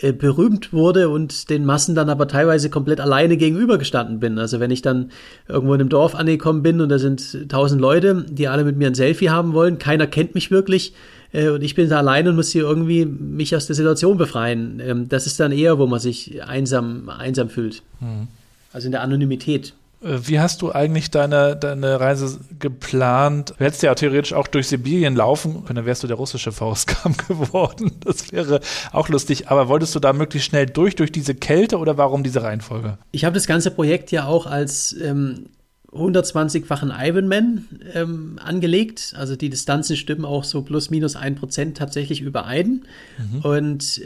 [0.00, 4.38] äh, berühmt wurde und den Massen dann aber teilweise komplett alleine gegenübergestanden bin.
[4.38, 5.10] Also wenn ich dann
[5.48, 8.88] irgendwo in einem Dorf angekommen bin und da sind tausend Leute, die alle mit mir
[8.88, 10.94] ein Selfie haben wollen, keiner kennt mich wirklich
[11.32, 14.80] äh, und ich bin da alleine und muss hier irgendwie mich aus der Situation befreien.
[14.80, 17.82] Ähm, das ist dann eher, wo man sich einsam, einsam fühlt.
[18.00, 18.28] Mhm.
[18.72, 19.74] Also in der Anonymität.
[20.02, 23.54] Äh, wie hast du eigentlich deine, deine Reise geplant?
[23.58, 27.16] Du hättest ja theoretisch auch durch Sibirien laufen können, dann wärst du der russische Faustkamm
[27.28, 27.92] geworden.
[28.00, 28.60] Das wäre
[28.92, 29.48] auch lustig.
[29.48, 32.98] Aber wolltest du da möglichst schnell durch, durch diese Kälte oder warum diese Reihenfolge?
[33.12, 35.46] Ich habe das ganze Projekt ja auch als ähm,
[35.92, 39.14] 120-fachen Ironman ähm, angelegt.
[39.16, 42.82] Also die Distanzen stimmen auch so plus minus ein Prozent tatsächlich überein.
[43.16, 43.40] Mhm.
[43.40, 44.02] Und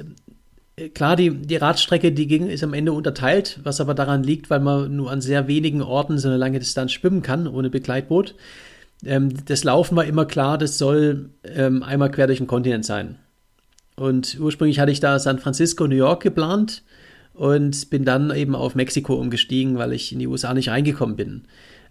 [0.95, 4.61] Klar, die, die Radstrecke, die ging, ist am Ende unterteilt, was aber daran liegt, weil
[4.61, 8.35] man nur an sehr wenigen Orten so eine lange Distanz schwimmen kann, ohne Begleitboot.
[9.05, 13.17] Ähm, das Laufen war immer klar, das soll ähm, einmal quer durch den Kontinent sein.
[13.97, 16.83] Und ursprünglich hatte ich da San Francisco, New York geplant
[17.35, 21.45] und bin dann eben auf Mexiko umgestiegen, weil ich in die USA nicht reingekommen bin.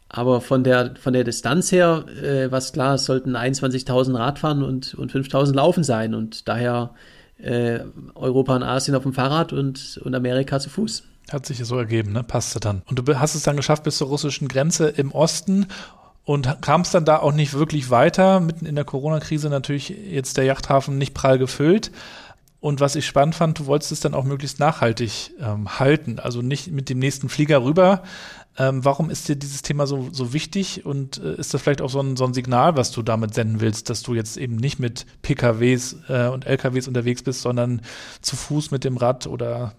[0.09, 4.95] Aber von der, von der Distanz her, äh, was klar, es sollten 21.000 Radfahren und,
[4.95, 6.15] und 5.000 Laufen sein.
[6.15, 6.95] Und daher
[7.43, 7.81] äh,
[8.15, 11.03] Europa und Asien auf dem Fahrrad und, und Amerika zu Fuß.
[11.31, 12.23] Hat sich so ergeben, ne?
[12.23, 12.81] Passte dann.
[12.87, 15.67] Und du hast es dann geschafft bis zur russischen Grenze im Osten
[16.23, 18.39] und kamst dann da auch nicht wirklich weiter.
[18.39, 21.91] Mitten in der Corona-Krise natürlich jetzt der Yachthafen nicht prall gefüllt.
[22.61, 26.19] Und was ich spannend fand, du wolltest es dann auch möglichst nachhaltig ähm, halten.
[26.19, 28.03] Also nicht mit dem nächsten Flieger rüber,
[28.57, 31.89] ähm, warum ist dir dieses Thema so, so wichtig und äh, ist das vielleicht auch
[31.89, 34.77] so ein, so ein Signal, was du damit senden willst, dass du jetzt eben nicht
[34.77, 37.81] mit PKWs äh, und LKWs unterwegs bist, sondern
[38.21, 39.73] zu Fuß mit dem Rad oder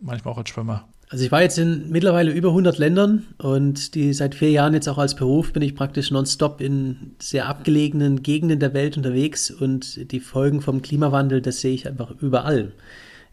[0.00, 0.86] manchmal auch als Schwimmer?
[1.10, 4.88] Also ich war jetzt in mittlerweile über 100 Ländern und die seit vier Jahren jetzt
[4.88, 10.12] auch als Beruf bin ich praktisch nonstop in sehr abgelegenen Gegenden der Welt unterwegs und
[10.12, 12.72] die Folgen vom Klimawandel, das sehe ich einfach überall.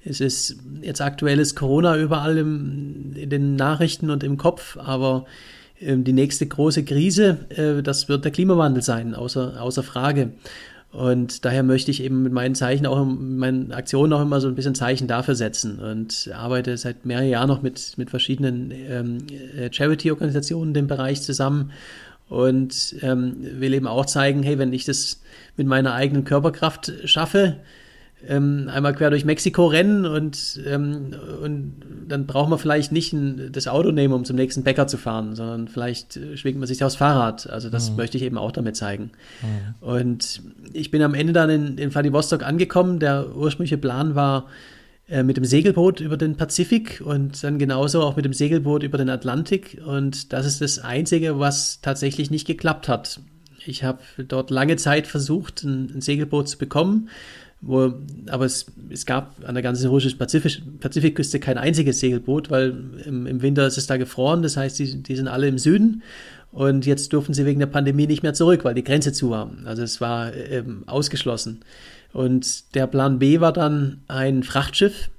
[0.06, 5.26] Es ist jetzt aktuelles Corona überall im, in den Nachrichten und im Kopf, aber
[5.80, 10.32] äh, die nächste große Krise, äh, das wird der Klimawandel sein, außer, außer Frage.
[10.96, 14.56] Und daher möchte ich eben mit meinen Zeichen auch, meinen Aktionen auch immer so ein
[14.56, 15.80] bisschen Zeichen dafür setzen.
[15.80, 19.18] Und arbeite seit mehreren Jahren noch mit, mit verschiedenen ähm,
[19.58, 21.72] äh, Charity-Organisationen in dem Bereich zusammen
[22.30, 25.22] und ähm, will eben auch zeigen, hey, wenn ich das
[25.58, 27.58] mit meiner eigenen Körperkraft schaffe,
[28.28, 31.74] ähm, einmal quer durch Mexiko rennen und, ähm, und
[32.07, 35.36] dann braucht man vielleicht nicht ein, das Auto nehmen, um zum nächsten Bäcker zu fahren,
[35.36, 37.49] sondern vielleicht äh, schwingt man sich aufs Fahrrad.
[37.49, 37.97] Also das mhm.
[37.97, 39.11] möchte ich eben auch damit zeigen.
[39.41, 39.86] Mhm.
[39.88, 40.41] Und
[40.74, 42.99] ich bin am Ende dann in, in Vladivostok angekommen.
[42.99, 44.47] Der ursprüngliche Plan war,
[45.07, 48.97] äh, mit dem Segelboot über den Pazifik und dann genauso auch mit dem Segelboot über
[48.97, 49.80] den Atlantik.
[49.86, 53.20] Und das ist das Einzige, was tatsächlich nicht geklappt hat.
[53.68, 57.09] Ich habe dort lange Zeit versucht, ein, ein Segelboot zu bekommen
[57.66, 57.93] wo,
[58.30, 63.26] aber es, es gab an der ganzen russischen Pazifik, Pazifikküste kein einziges Segelboot, weil im,
[63.26, 64.43] im Winter ist es da gefroren.
[64.43, 66.03] Das heißt, die, die sind alle im Süden.
[66.51, 69.51] Und jetzt durften sie wegen der Pandemie nicht mehr zurück, weil die Grenze zu war.
[69.66, 71.61] Also es war ähm, ausgeschlossen.
[72.13, 75.09] Und der Plan B war dann ein Frachtschiff.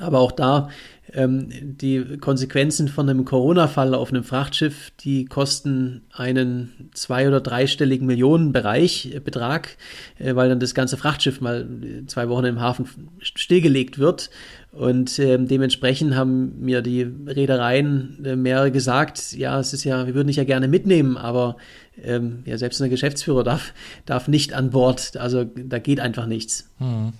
[0.00, 0.68] Aber auch da
[1.14, 8.06] ähm, die Konsequenzen von einem Corona-Fall auf einem Frachtschiff, die kosten einen zwei- oder dreistelligen
[8.06, 9.76] Millionenbereich, äh, Betrag,
[10.18, 12.86] äh, weil dann das ganze Frachtschiff mal äh, zwei Wochen im Hafen
[13.20, 14.30] stillgelegt wird.
[14.72, 20.14] Und ähm, dementsprechend haben mir die Reedereien äh, mehrere gesagt, ja, es ist ja, wir
[20.14, 21.56] würden dich ja gerne mitnehmen, aber
[22.02, 23.72] ähm, ja, selbst ein Geschäftsführer darf,
[24.04, 25.16] darf nicht an Bord.
[25.16, 26.70] Also da geht einfach nichts.
[26.78, 27.12] Hm.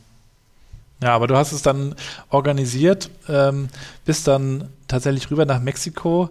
[1.03, 1.95] Ja, aber du hast es dann
[2.31, 3.69] organisiert, ähm,
[4.05, 6.31] bist dann tatsächlich rüber nach Mexiko.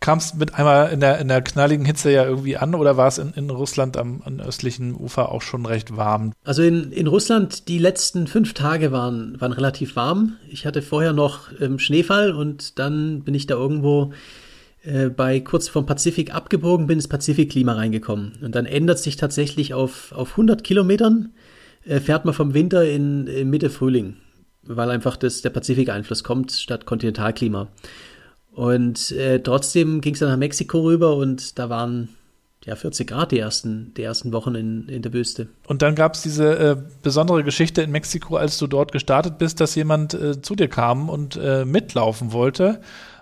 [0.00, 3.18] Kamst mit einmal in der, in der knalligen Hitze ja irgendwie an oder war es
[3.18, 6.32] in, in Russland am, am östlichen Ufer auch schon recht warm?
[6.44, 10.36] Also in, in Russland die letzten fünf Tage waren, waren relativ warm.
[10.48, 14.12] Ich hatte vorher noch ähm, Schneefall und dann bin ich da irgendwo
[14.84, 18.38] äh, bei kurz vom Pazifik abgebogen, bin ins Pazifikklima reingekommen.
[18.40, 21.32] Und dann ändert sich tatsächlich auf, auf 100 Kilometern
[21.88, 24.16] fährt man vom Winter in, in Mitte Frühling,
[24.62, 27.68] weil einfach das, der Pazifik-Einfluss kommt statt Kontinentalklima.
[28.52, 32.08] Und äh, trotzdem ging es dann nach Mexiko rüber und da waren
[32.64, 35.48] ja 40 Grad die ersten, die ersten Wochen in, in der Wüste.
[35.66, 39.60] Und dann gab es diese äh, besondere Geschichte in Mexiko, als du dort gestartet bist,
[39.60, 42.80] dass jemand äh, zu dir kam und äh, mitlaufen wollte.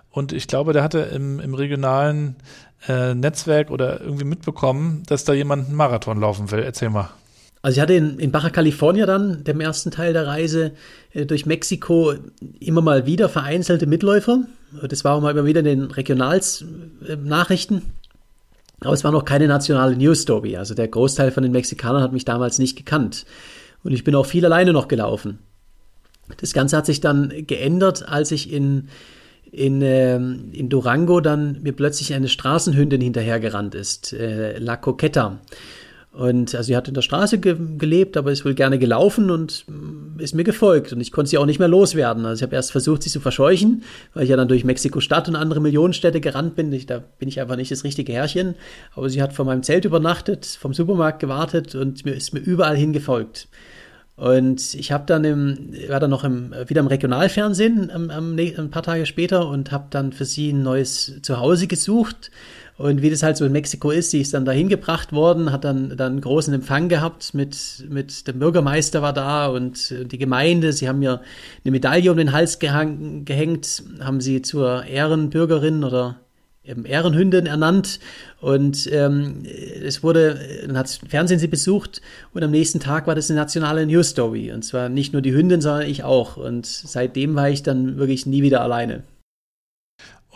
[0.09, 2.35] Und ich glaube, der hatte im, im regionalen
[2.87, 6.63] äh, Netzwerk oder irgendwie mitbekommen, dass da jemand einen Marathon laufen will.
[6.63, 7.09] Erzähl mal.
[7.67, 10.71] Also ich hatte in, in Baja California dann, dem ersten Teil der Reise
[11.11, 12.13] äh, durch Mexiko,
[12.61, 14.45] immer mal wieder vereinzelte Mitläufer.
[14.87, 17.81] Das war auch mal immer wieder in den Regionalnachrichten.
[18.79, 20.55] Aber es war noch keine nationale News Story.
[20.55, 23.25] Also der Großteil von den Mexikanern hat mich damals nicht gekannt.
[23.83, 25.39] Und ich bin auch viel alleine noch gelaufen.
[26.39, 28.87] Das Ganze hat sich dann geändert, als ich in,
[29.51, 35.41] in, äh, in Durango dann mir plötzlich eine Straßenhündin hinterhergerannt ist, äh, La Coqueta.
[36.17, 39.65] Und also sie hat in der Straße ge gelebt, aber ist wohl gerne gelaufen und
[39.67, 40.91] mm, ist mir gefolgt.
[40.91, 42.25] Und ich konnte sie auch nicht mehr loswerden.
[42.25, 43.83] Also ich habe erst versucht, sie zu verscheuchen,
[44.15, 46.73] weil ich ja dann durch Mexiko-Stadt und andere Millionenstädte gerannt bin.
[46.73, 48.55] Ich, da bin ich einfach nicht das richtige Herrchen.
[48.95, 52.75] Aber sie hat vor meinem Zelt übernachtet, vom Supermarkt gewartet und mir ist mir überall
[52.75, 53.47] hingefolgt.
[54.15, 58.71] Und ich habe dann im, war dann noch im, wieder im Regionalfernsehen am, am, ein
[58.71, 62.31] paar Tage später und habe dann für sie ein neues Zuhause gesucht
[62.77, 65.63] und wie das halt so in Mexiko ist, sie ist dann dahin gebracht worden, hat
[65.63, 70.71] dann, dann großen Empfang gehabt mit, mit dem Bürgermeister war da und die Gemeinde.
[70.71, 71.21] Sie haben mir
[71.65, 76.17] eine Medaille um den Hals gehang, gehängt, haben sie zur Ehrenbürgerin oder
[76.63, 77.99] eben Ehrenhündin ernannt
[78.41, 79.43] und ähm,
[79.83, 82.01] es wurde, dann hat Fernsehen sie besucht
[82.33, 85.33] und am nächsten Tag war das eine nationale News Story und zwar nicht nur die
[85.33, 89.03] Hündin, sondern ich auch und seitdem war ich dann wirklich nie wieder alleine.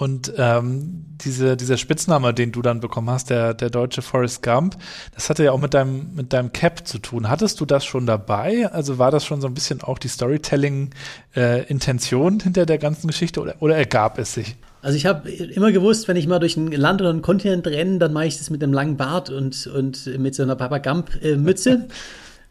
[0.02, 4.76] Und ähm, diese, dieser Spitzname, den du dann bekommen hast, der, der deutsche Forrest Gump,
[5.14, 7.30] das hatte ja auch mit deinem, mit deinem Cap zu tun.
[7.30, 8.68] Hattest du das schon dabei?
[8.72, 13.42] Also war das schon so ein bisschen auch die Storytelling-Intention äh, hinter der ganzen Geschichte
[13.42, 14.56] oder, oder ergab es sich?
[14.82, 18.00] Also ich habe immer gewusst, wenn ich mal durch ein Land oder einen Kontinent renne,
[18.00, 21.86] dann mache ich das mit einem langen Bart und, und mit so einer Papa Gump-Mütze.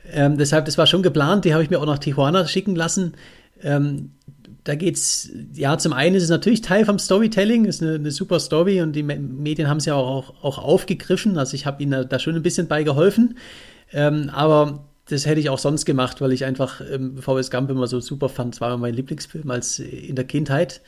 [0.04, 2.76] Äh, ähm, deshalb, das war schon geplant, die habe ich mir auch nach Tijuana schicken
[2.76, 3.14] lassen.
[3.60, 4.12] Ähm,
[4.64, 8.40] da geht's, ja, zum einen ist es natürlich Teil vom Storytelling, ist eine, eine super
[8.40, 11.38] Story und die Medien haben es ja auch, auch aufgegriffen.
[11.38, 13.38] Also ich habe ihnen da schon ein bisschen bei geholfen.
[13.92, 17.86] Ähm, aber das hätte ich auch sonst gemacht, weil ich einfach ähm, VS Gump immer
[17.86, 18.54] so super fand.
[18.54, 20.82] Es war mein Lieblingsfilm als in der Kindheit.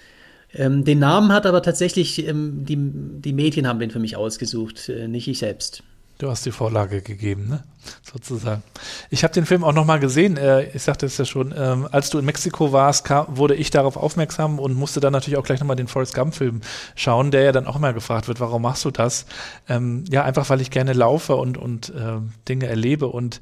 [0.54, 4.88] Ähm, den Namen hat aber tatsächlich ähm, die, die Medien haben den für mich ausgesucht,
[4.88, 5.82] äh, nicht ich selbst.
[6.22, 7.64] Du hast die Vorlage gegeben, ne?
[8.04, 8.62] Sozusagen.
[9.10, 10.36] Ich habe den Film auch nochmal gesehen.
[10.36, 13.70] Äh, ich sagte es ja schon, ähm, als du in Mexiko warst, kam, wurde ich
[13.70, 16.60] darauf aufmerksam und musste dann natürlich auch gleich nochmal den Forrest Gump-Film
[16.94, 19.26] schauen, der ja dann auch immer gefragt wird, warum machst du das?
[19.68, 23.08] Ähm, ja, einfach weil ich gerne laufe und, und äh, Dinge erlebe.
[23.08, 23.40] Und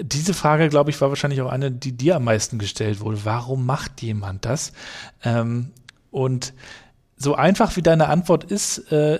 [0.00, 3.26] diese Frage, glaube ich, war wahrscheinlich auch eine, die dir am meisten gestellt wurde.
[3.26, 4.72] Warum macht jemand das?
[5.22, 5.72] Ähm,
[6.10, 6.54] und
[7.18, 9.18] so einfach wie deine Antwort ist, äh,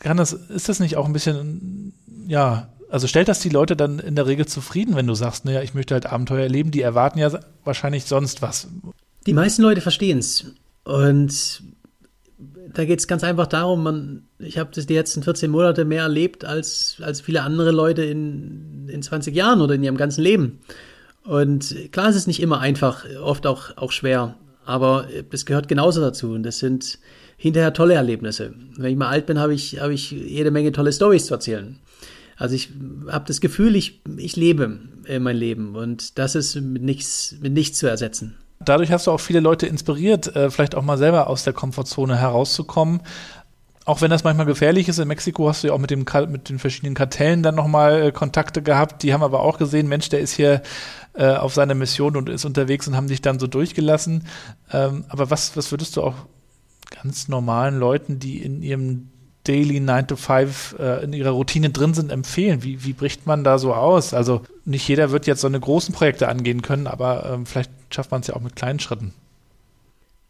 [0.00, 1.92] kann das, ist das nicht auch ein bisschen
[2.30, 5.62] ja, also stellt das die Leute dann in der Regel zufrieden, wenn du sagst, naja,
[5.62, 6.70] ich möchte halt Abenteuer erleben.
[6.70, 8.68] Die erwarten ja wahrscheinlich sonst was.
[9.26, 10.46] Die meisten Leute verstehen es.
[10.84, 11.62] Und
[12.72, 16.02] da geht es ganz einfach darum, man, ich habe das die letzten 14 Monate mehr
[16.02, 20.60] erlebt als, als viele andere Leute in, in 20 Jahren oder in ihrem ganzen Leben.
[21.24, 26.00] Und klar, es ist nicht immer einfach, oft auch, auch schwer, aber es gehört genauso
[26.00, 26.30] dazu.
[26.30, 27.00] Und das sind
[27.36, 28.54] hinterher tolle Erlebnisse.
[28.76, 31.80] Wenn ich mal alt bin, habe ich, hab ich jede Menge tolle Stories zu erzählen.
[32.40, 32.70] Also ich
[33.08, 34.80] habe das Gefühl, ich, ich lebe
[35.20, 38.38] mein Leben und das ist mit nichts, mit nichts zu ersetzen.
[38.60, 42.16] Dadurch hast du auch viele Leute inspiriert, äh, vielleicht auch mal selber aus der Komfortzone
[42.16, 43.02] herauszukommen.
[43.84, 46.48] Auch wenn das manchmal gefährlich ist, in Mexiko hast du ja auch mit, dem, mit
[46.48, 49.02] den verschiedenen Kartellen dann nochmal äh, Kontakte gehabt.
[49.02, 50.62] Die haben aber auch gesehen, Mensch, der ist hier
[51.12, 54.24] äh, auf seiner Mission und ist unterwegs und haben dich dann so durchgelassen.
[54.72, 56.14] Ähm, aber was, was würdest du auch
[57.02, 59.10] ganz normalen Leuten, die in ihrem
[59.44, 62.62] Daily 9 to 5 äh, in ihrer Routine drin sind, empfehlen?
[62.62, 64.12] Wie, wie bricht man da so aus?
[64.12, 68.10] Also nicht jeder wird jetzt so eine großen Projekte angehen können, aber ähm, vielleicht schafft
[68.10, 69.14] man es ja auch mit kleinen Schritten.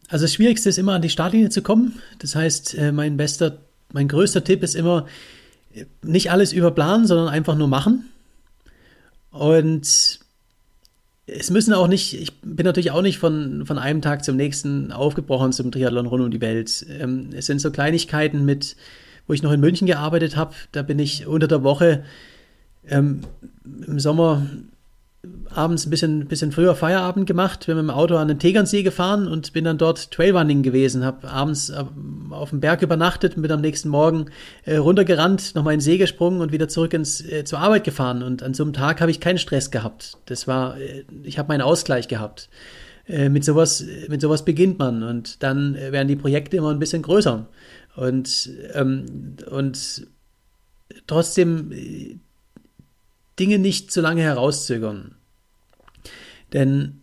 [0.08, 2.00] Also das Schwierigste ist immer an die Startlinie zu kommen.
[2.18, 3.58] Das heißt, äh, mein bester,
[3.92, 5.06] mein größter Tipp ist immer,
[6.02, 8.08] nicht alles überplanen, sondern einfach nur machen.
[9.30, 10.20] Und
[11.38, 14.92] es müssen auch nicht, ich bin natürlich auch nicht von, von einem Tag zum nächsten
[14.92, 16.86] aufgebrochen zum Triathlon rund um die Welt.
[16.98, 18.76] Ähm, es sind so Kleinigkeiten mit,
[19.26, 22.04] wo ich noch in München gearbeitet habe, da bin ich unter der Woche
[22.88, 23.20] ähm,
[23.86, 24.46] im Sommer
[25.50, 29.28] abends ein bisschen, bisschen früher Feierabend gemacht, bin mit dem Auto an den Tegernsee gefahren
[29.28, 31.84] und bin dann dort Trailrunning gewesen, habe abends äh,
[32.30, 34.26] auf dem Berg übernachtet und bin am nächsten Morgen
[34.64, 38.22] äh, runtergerannt, nochmal in den See gesprungen und wieder zurück ins, äh, zur Arbeit gefahren.
[38.22, 40.16] Und an so einem Tag habe ich keinen Stress gehabt.
[40.24, 42.48] Das war, äh, ich habe meinen Ausgleich gehabt.
[43.06, 47.02] Äh, mit sowas, mit sowas beginnt man und dann werden die Projekte immer ein bisschen
[47.02, 47.46] größer.
[47.96, 50.06] Und, ähm, und
[51.06, 52.09] trotzdem äh,
[53.40, 55.16] Dinge nicht zu lange herauszögern.
[56.52, 57.00] Denn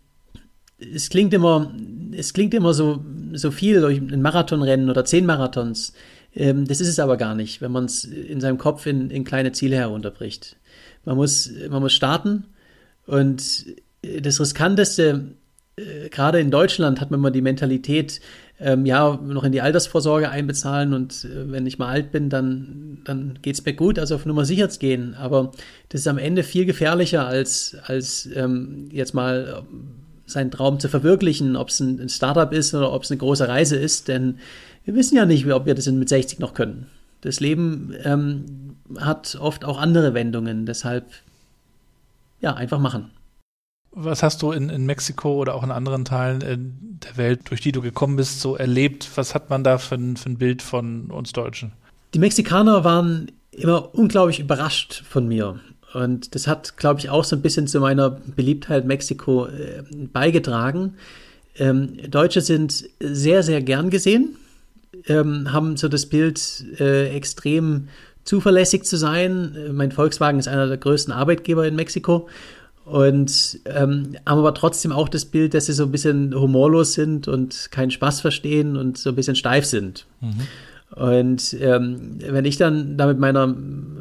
[0.78, 1.74] es klingt immer,
[2.16, 5.94] es klingt immer so, so viel durch ein Marathonrennen oder zehn Marathons.
[6.36, 9.24] Ähm, das ist es aber gar nicht, wenn man es in seinem Kopf in, in
[9.24, 10.58] kleine Ziele herunterbricht.
[11.04, 12.46] Man muss, man muss starten
[13.06, 13.66] und
[14.02, 15.34] das Riskanteste,
[15.78, 18.20] äh, gerade in Deutschland hat man immer die Mentalität,
[18.60, 23.00] ähm, ja, noch in die Altersvorsorge einbezahlen und äh, wenn ich mal alt bin, dann,
[23.04, 25.14] dann geht es mir gut, also auf Nummer sicher zu gehen.
[25.14, 25.52] Aber
[25.90, 29.90] das ist am Ende viel gefährlicher, als, als ähm, jetzt mal ähm,
[30.26, 33.48] seinen Traum zu verwirklichen, ob es ein, ein Startup ist oder ob es eine große
[33.48, 34.40] Reise ist, denn
[34.86, 36.88] wir wissen ja nicht, ob wir das mit 60 noch können.
[37.22, 41.06] Das Leben ähm, hat oft auch andere Wendungen, deshalb
[42.40, 43.12] ja, einfach machen.
[44.00, 47.62] Was hast du in, in Mexiko oder auch in anderen Teilen äh, der Welt, durch
[47.62, 49.10] die du gekommen bist, so erlebt?
[49.16, 51.72] Was hat man da für ein, für ein Bild von uns Deutschen?
[52.14, 55.60] Die Mexikaner waren immer unglaublich überrascht von mir.
[55.94, 59.82] Und das hat, glaube ich, auch so ein bisschen zu meiner Beliebtheit Mexiko äh,
[60.14, 60.94] beigetragen.
[61.56, 64.36] Ähm, Deutsche sind sehr, sehr gern gesehen,
[65.08, 67.88] ähm, haben so das Bild, äh, extrem
[68.26, 69.58] zuverlässig zu sein.
[69.72, 72.28] Mein Volkswagen ist einer der größten Arbeitgeber in Mexiko
[72.88, 77.28] und ähm, haben aber trotzdem auch das Bild, dass sie so ein bisschen humorlos sind
[77.28, 80.06] und keinen Spaß verstehen und so ein bisschen steif sind.
[80.22, 80.48] Mhm.
[80.96, 83.54] Und ähm, wenn ich dann da mit meiner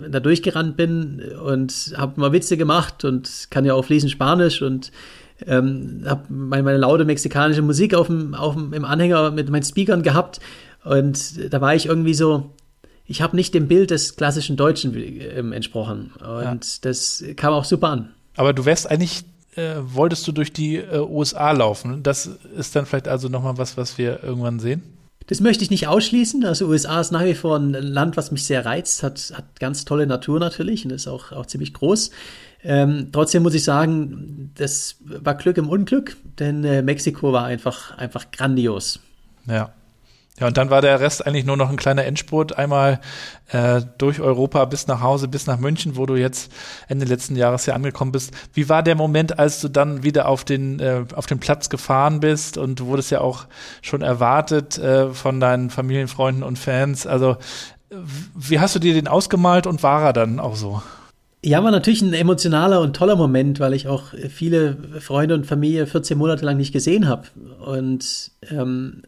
[0.08, 4.92] da durchgerannt bin und habe mal Witze gemacht und kann ja auch fließend Spanisch und
[5.44, 9.64] ähm, habe meine, meine laute mexikanische Musik auf dem, auf dem, im Anhänger mit meinen
[9.64, 10.38] Speakern gehabt
[10.84, 12.54] und da war ich irgendwie so,
[13.04, 16.78] ich habe nicht dem Bild des klassischen Deutschen ähm, entsprochen und ja.
[16.82, 18.10] das kam auch super an.
[18.36, 19.24] Aber du wärst eigentlich,
[19.56, 22.02] äh, wolltest du durch die äh, USA laufen.
[22.02, 24.82] Das ist dann vielleicht also nochmal was, was wir irgendwann sehen?
[25.26, 26.44] Das möchte ich nicht ausschließen.
[26.44, 29.84] Also USA ist nach wie vor ein Land, was mich sehr reizt, hat, hat ganz
[29.84, 32.10] tolle Natur natürlich und ist auch, auch ziemlich groß.
[32.62, 37.96] Ähm, trotzdem muss ich sagen, das war Glück im Unglück, denn äh, Mexiko war einfach,
[37.98, 39.00] einfach grandios.
[39.46, 39.72] Ja.
[40.38, 43.00] Ja, und dann war der Rest eigentlich nur noch ein kleiner Endspurt, einmal
[43.48, 46.52] äh, durch Europa bis nach Hause, bis nach München, wo du jetzt
[46.88, 48.32] Ende letzten Jahres hier angekommen bist.
[48.52, 52.20] Wie war der Moment, als du dann wieder auf den, äh, auf den Platz gefahren
[52.20, 53.46] bist und du wurdest ja auch
[53.80, 57.06] schon erwartet äh, von deinen Familienfreunden und Fans?
[57.06, 57.36] Also,
[58.34, 60.82] wie hast du dir den ausgemalt und war er dann auch so?
[61.42, 65.86] Ja, war natürlich ein emotionaler und toller Moment, weil ich auch viele Freunde und Familie
[65.86, 67.28] 14 Monate lang nicht gesehen habe.
[67.64, 69.02] Und ähm,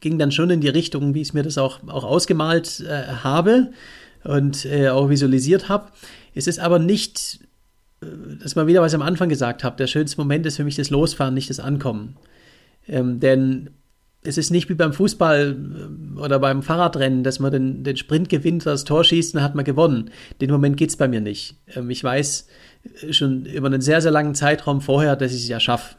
[0.00, 3.70] ging dann schon in die Richtung, wie ich mir das auch, auch ausgemalt äh, habe
[4.24, 5.90] und äh, auch visualisiert habe.
[6.34, 7.40] Es ist aber nicht,
[8.02, 8.06] äh,
[8.42, 10.90] das mal wieder, was am Anfang gesagt habe, der schönste Moment ist für mich das
[10.90, 12.16] Losfahren, nicht das Ankommen.
[12.88, 13.70] Ähm, denn
[14.22, 18.28] es ist nicht wie beim Fußball äh, oder beim Fahrradrennen, dass man den, den Sprint
[18.28, 20.10] gewinnt, das Tor schießt, dann hat man gewonnen.
[20.40, 21.56] Den Moment geht es bei mir nicht.
[21.74, 22.48] Ähm, ich weiß
[23.02, 25.96] äh, schon über einen sehr, sehr langen Zeitraum vorher, dass ich es ja schaffe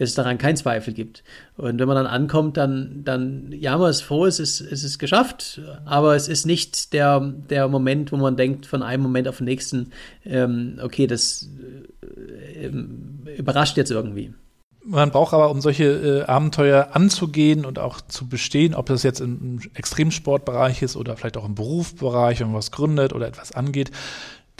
[0.00, 1.22] dass es daran keinen Zweifel gibt.
[1.58, 4.98] Und wenn man dann ankommt, dann, dann ja, man ist froh, es ist, es ist
[4.98, 9.36] geschafft, aber es ist nicht der, der Moment, wo man denkt, von einem Moment auf
[9.36, 9.90] den nächsten,
[10.24, 11.50] ähm, okay, das
[12.02, 12.70] äh,
[13.36, 14.32] überrascht jetzt irgendwie.
[14.82, 19.20] Man braucht aber, um solche äh, Abenteuer anzugehen und auch zu bestehen, ob das jetzt
[19.20, 23.90] im Extremsportbereich ist oder vielleicht auch im Berufsbereich, wenn man was gründet oder etwas angeht,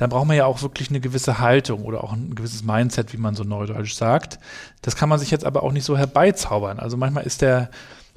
[0.00, 3.18] dann braucht man ja auch wirklich eine gewisse Haltung oder auch ein gewisses Mindset, wie
[3.18, 4.38] man so neudeutsch sagt.
[4.80, 6.78] Das kann man sich jetzt aber auch nicht so herbeizaubern.
[6.78, 7.68] Also manchmal ist der,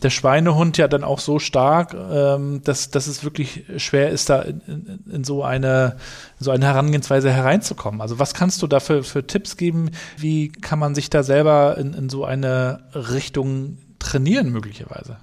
[0.02, 4.44] der Schweinehund ja dann auch so stark, ähm, dass, dass es wirklich schwer ist, da
[4.44, 5.98] in, in, in, so, eine,
[6.40, 8.00] so eine Herangehensweise hereinzukommen.
[8.00, 9.92] Also was kannst du da für, für Tipps geben?
[10.16, 15.18] Wie kann man sich da selber in, in so eine Richtung trainieren möglicherweise?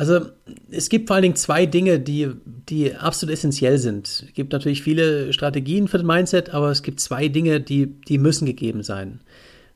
[0.00, 0.30] Also
[0.70, 4.08] es gibt vor allen Dingen zwei Dinge, die, die absolut essentiell sind.
[4.08, 8.16] Es gibt natürlich viele Strategien für das Mindset, aber es gibt zwei Dinge, die, die
[8.16, 9.20] müssen gegeben sein.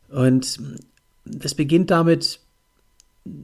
[0.08, 0.58] Und
[1.26, 2.40] das beginnt damit,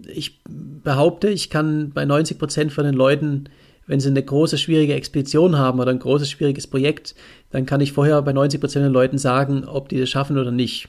[0.06, 0.40] ich
[0.82, 3.50] behaupte, ich kann bei 90 Prozent von den Leuten,
[3.86, 7.14] wenn sie eine große, schwierige Expedition haben oder ein großes, schwieriges Projekt,
[7.50, 10.50] dann kann ich vorher bei 90 Prozent der Leuten sagen, ob die das schaffen oder
[10.50, 10.88] nicht.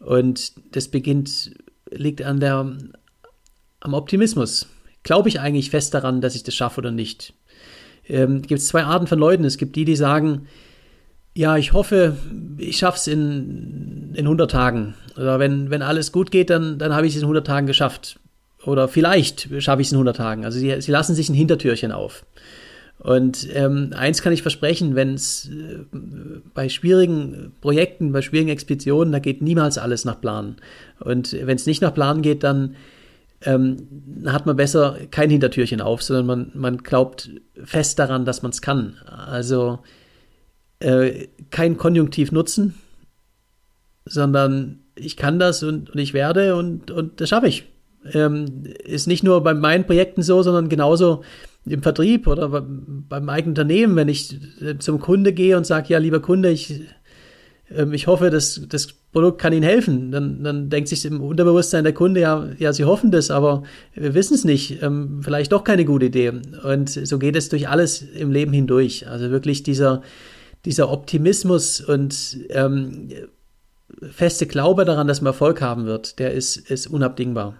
[0.00, 1.52] Und das beginnt,
[1.88, 2.76] liegt an der,
[3.78, 4.66] am Optimismus
[5.08, 7.32] glaube ich eigentlich fest daran, dass ich das schaffe oder nicht.
[8.06, 9.42] Ähm, gibt es zwei Arten von Leuten.
[9.44, 10.48] Es gibt die, die sagen,
[11.34, 12.18] ja, ich hoffe,
[12.58, 14.96] ich schaffe es in, in 100 Tagen.
[15.16, 18.20] Oder wenn, wenn alles gut geht, dann, dann habe ich es in 100 Tagen geschafft.
[18.66, 20.44] Oder vielleicht schaffe ich es in 100 Tagen.
[20.44, 22.26] Also sie, sie lassen sich ein Hintertürchen auf.
[22.98, 25.86] Und ähm, eins kann ich versprechen, wenn es äh,
[26.52, 30.56] bei schwierigen Projekten, bei schwierigen Expeditionen, da geht niemals alles nach Plan.
[31.00, 32.76] Und wenn es nicht nach Plan geht, dann
[33.44, 33.76] ähm,
[34.26, 37.30] hat man besser kein Hintertürchen auf, sondern man, man glaubt
[37.62, 38.96] fest daran, dass man es kann.
[39.06, 39.80] Also
[40.80, 42.74] äh, kein Konjunktiv nutzen,
[44.04, 47.64] sondern ich kann das und, und ich werde und, und das schaffe ich.
[48.12, 51.22] Ähm, ist nicht nur bei meinen Projekten so, sondern genauso
[51.66, 55.98] im Vertrieb oder beim eigenen Unternehmen, wenn ich äh, zum Kunde gehe und sage, ja,
[55.98, 56.82] lieber Kunde, ich
[57.92, 60.10] ich hoffe, dass das Produkt kann Ihnen helfen.
[60.10, 63.62] Dann, dann denkt sich im Unterbewusstsein der Kunde, ja, ja, Sie hoffen das, aber
[63.94, 64.82] wir wissen es nicht.
[64.82, 66.32] Ähm, vielleicht doch keine gute Idee.
[66.62, 69.06] Und so geht es durch alles im Leben hindurch.
[69.08, 70.02] Also wirklich dieser,
[70.64, 73.10] dieser Optimismus und ähm,
[74.10, 77.54] feste Glaube daran, dass man Erfolg haben wird, der ist, ist unabdingbar.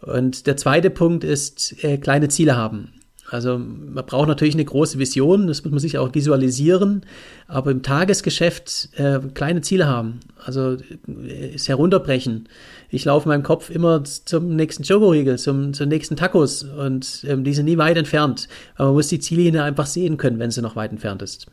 [0.00, 2.92] Und der zweite Punkt ist, äh, kleine Ziele haben.
[3.30, 7.04] Also man braucht natürlich eine große Vision, das muss man sich auch visualisieren,
[7.46, 10.76] aber im Tagesgeschäft äh, kleine Ziele haben, also
[11.06, 12.48] äh, es herunterbrechen.
[12.88, 17.44] Ich laufe in meinem Kopf immer zum nächsten Schokoriegel, zum, zum nächsten Tacos und ähm,
[17.44, 18.48] die sind nie weit entfernt.
[18.76, 21.48] Aber man muss die Ziellinie einfach sehen können, wenn sie noch weit entfernt ist.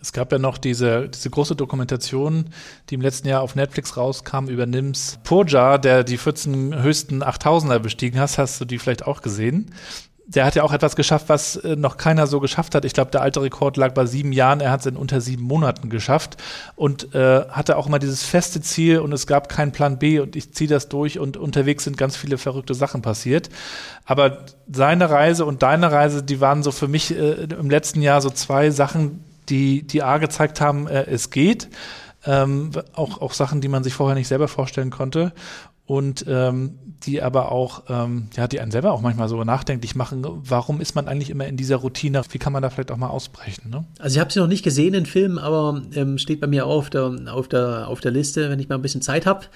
[0.00, 2.44] Es gab ja noch diese, diese große Dokumentation,
[2.88, 7.80] die im letzten Jahr auf Netflix rauskam über Nims Purja, der die 14 höchsten 8000er
[7.80, 8.38] bestiegen hast.
[8.38, 9.72] Hast du die vielleicht auch gesehen?
[10.28, 12.84] Der hat ja auch etwas geschafft, was äh, noch keiner so geschafft hat.
[12.84, 14.60] Ich glaube, der alte Rekord lag bei sieben Jahren.
[14.60, 16.36] Er hat es in unter sieben Monaten geschafft
[16.74, 20.34] und äh, hatte auch immer dieses feste Ziel und es gab keinen Plan B und
[20.34, 23.50] ich ziehe das durch und unterwegs sind ganz viele verrückte Sachen passiert.
[24.04, 28.20] Aber seine Reise und deine Reise, die waren so für mich äh, im letzten Jahr
[28.20, 31.68] so zwei Sachen, die, die A gezeigt haben, äh, es geht.
[32.24, 35.32] Ähm, auch, auch Sachen, die man sich vorher nicht selber vorstellen konnte
[35.86, 40.24] und ähm, die aber auch, ähm, ja, die einen selber auch manchmal so nachdenklich machen,
[40.24, 42.22] warum ist man eigentlich immer in dieser Routine?
[42.30, 43.70] Wie kann man da vielleicht auch mal ausbrechen?
[43.70, 43.84] Ne?
[43.98, 46.90] Also ich habe sie noch nicht gesehen in Filmen, aber ähm, steht bei mir auf
[46.90, 49.46] der, auf, der, auf der Liste, wenn ich mal ein bisschen Zeit habe.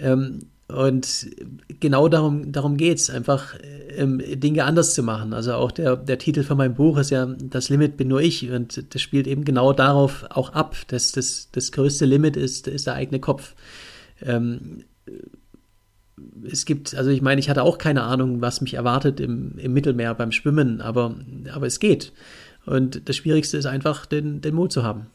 [0.00, 1.26] Ähm, und
[1.80, 3.54] genau darum, darum geht's einfach
[3.96, 5.34] ähm, Dinge anders zu machen.
[5.34, 8.50] Also auch der, der Titel von meinem Buch ist ja Das Limit bin nur ich
[8.50, 12.86] und das spielt eben genau darauf auch ab, dass das, das größte Limit ist, ist
[12.86, 13.54] der eigene Kopf.
[14.22, 14.84] Ähm,
[16.50, 19.72] es gibt, also ich meine, ich hatte auch keine Ahnung, was mich erwartet im, im
[19.72, 21.14] Mittelmeer beim Schwimmen, aber,
[21.52, 22.12] aber es geht.
[22.66, 25.06] Und das Schwierigste ist einfach, den, den Mut zu haben.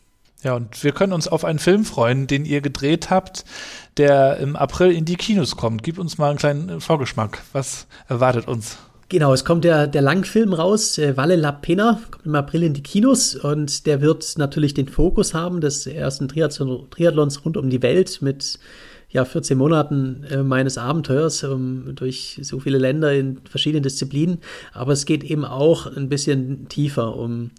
[0.44, 3.44] Ja, und wir können uns auf einen Film freuen, den ihr gedreht habt,
[3.98, 5.84] der im April in die Kinos kommt.
[5.84, 7.42] Gib uns mal einen kleinen Vorgeschmack.
[7.52, 8.78] Was erwartet uns?
[9.10, 12.74] Genau, es kommt der, der Langfilm raus, äh, Valle la Pena, kommt im April in
[12.76, 17.82] die Kinos und der wird natürlich den Fokus haben des ersten Triathlons rund um die
[17.82, 18.60] Welt mit
[19.12, 24.40] ja, 14 Monaten äh, meines Abenteuers um, durch so viele Länder in verschiedenen Disziplinen.
[24.72, 27.52] Aber es geht eben auch ein bisschen tiefer um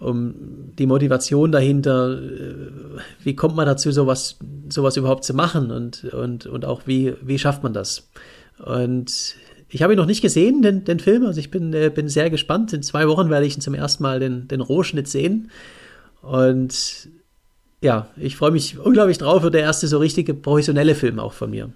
[0.00, 0.34] um
[0.78, 4.38] die Motivation dahinter, äh, wie kommt man dazu, sowas,
[4.70, 8.08] sowas überhaupt zu machen und, und, und auch wie, wie schafft man das?
[8.64, 9.36] Und
[9.68, 12.30] ich habe ihn noch nicht gesehen, den, den Film, also ich bin, äh, bin sehr
[12.30, 12.72] gespannt.
[12.72, 15.50] In zwei Wochen werde ich ihn zum ersten Mal den, den Rohschnitt sehen.
[16.22, 17.08] Und
[17.80, 21.50] ja, ich freue mich unglaublich drauf, wird der erste so richtige professionelle Film auch von
[21.50, 21.70] mir.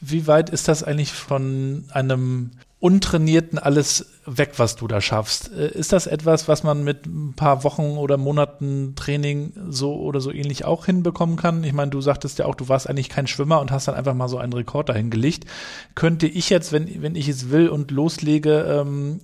[0.00, 5.52] Wie weit ist das eigentlich von einem Untrainierten alles weg, was du da schaffst?
[5.52, 10.20] Äh, ist das etwas, was man mit ein paar Wochen oder Monaten Training so oder
[10.20, 11.62] so ähnlich auch hinbekommen kann?
[11.62, 14.14] Ich meine, du sagtest ja auch, du warst eigentlich kein Schwimmer und hast dann einfach
[14.14, 15.44] mal so einen Rekord dahin gelegt.
[15.94, 19.20] Könnte ich jetzt, wenn, wenn ich es will und loslege, ähm,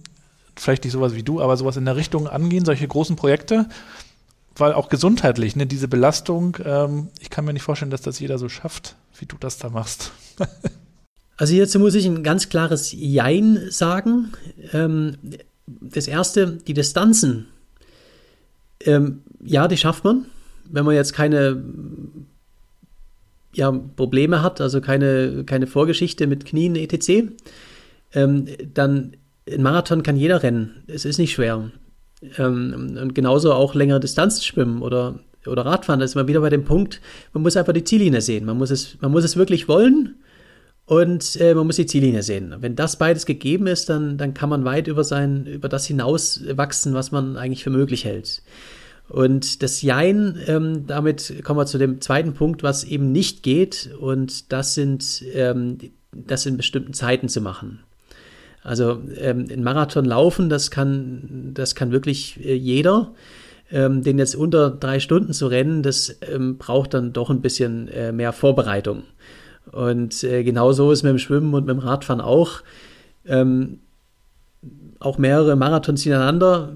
[0.54, 3.66] vielleicht nicht sowas wie du, aber sowas in der Richtung angehen, solche großen Projekte?
[4.58, 8.38] Weil auch gesundheitlich, ne, diese Belastung, ähm, ich kann mir nicht vorstellen, dass das jeder
[8.38, 10.12] so schafft, wie du das da machst.
[11.40, 14.32] Also hierzu muss ich ein ganz klares Jein sagen.
[14.72, 15.16] Ähm,
[15.66, 17.46] das erste, die Distanzen.
[18.80, 20.26] Ähm, ja, die schafft man,
[20.68, 21.62] wenn man jetzt keine
[23.54, 27.30] ja, Probleme hat, also keine, keine Vorgeschichte mit Knien etc.
[28.12, 29.16] Ähm, dann
[29.48, 30.82] ein Marathon kann jeder rennen.
[30.88, 31.70] Es ist nicht schwer.
[32.36, 36.00] Ähm, und genauso auch längere Distanzen schwimmen oder, oder Radfahren.
[36.00, 37.00] Da ist man wieder bei dem Punkt,
[37.32, 38.44] man muss einfach die Ziellinie sehen.
[38.44, 40.16] Man muss es, man muss es wirklich wollen
[40.84, 42.54] und äh, man muss die Ziellinie sehen.
[42.60, 46.42] Wenn das beides gegeben ist, dann, dann kann man weit über, sein, über das hinaus
[46.50, 48.42] wachsen, was man eigentlich für möglich hält.
[49.08, 53.90] Und das Jein, ähm, damit kommen wir zu dem zweiten Punkt, was eben nicht geht.
[53.98, 55.78] Und das sind, ähm,
[56.12, 57.80] das in bestimmten Zeiten zu machen.
[58.62, 63.12] Also ähm, ein Marathon laufen, das kann, das kann wirklich äh, jeder.
[63.70, 67.88] Ähm, den jetzt unter drei Stunden zu rennen, das ähm, braucht dann doch ein bisschen
[67.88, 69.02] äh, mehr Vorbereitung.
[69.72, 72.62] Und äh, genau so ist mit dem Schwimmen und mit dem Radfahren auch.
[73.26, 73.80] Ähm,
[75.00, 76.72] auch mehrere Marathons hintereinander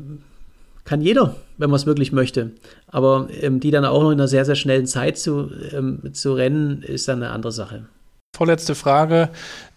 [0.85, 2.53] kann jeder, wenn man es wirklich möchte.
[2.89, 6.35] Aber ähm, die dann auch noch in einer sehr, sehr schnellen Zeit zu, ähm, zu
[6.35, 7.87] rennen, ist dann eine andere Sache.
[8.35, 9.29] Vorletzte Frage.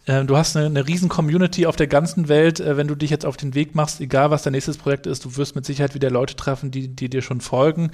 [0.06, 2.62] Äh, du hast eine, eine riesen Community auf der ganzen Welt.
[2.62, 5.26] Äh, wenn du dich jetzt auf den Weg machst, egal was dein nächstes Projekt ist,
[5.26, 7.91] du wirst mit Sicherheit wieder Leute treffen, die, die dir schon folgen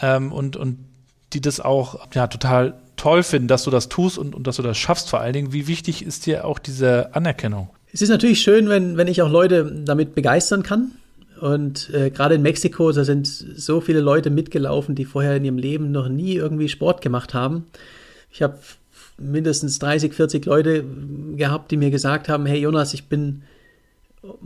[0.00, 0.78] ähm, und, und
[1.32, 4.62] die das auch ja, total toll finden, dass du das tust und, und dass du
[4.62, 5.52] das schaffst vor allen Dingen.
[5.52, 7.70] Wie wichtig ist dir auch diese Anerkennung?
[7.92, 10.90] Es ist natürlich schön, wenn, wenn ich auch Leute damit begeistern kann.
[11.40, 15.56] Und äh, gerade in Mexiko, da sind so viele Leute mitgelaufen, die vorher in ihrem
[15.56, 17.66] Leben noch nie irgendwie Sport gemacht haben.
[18.32, 18.58] Ich habe
[19.20, 20.84] mindestens 30, 40 Leute
[21.36, 23.42] gehabt, die mir gesagt haben, hey Jonas, ich bin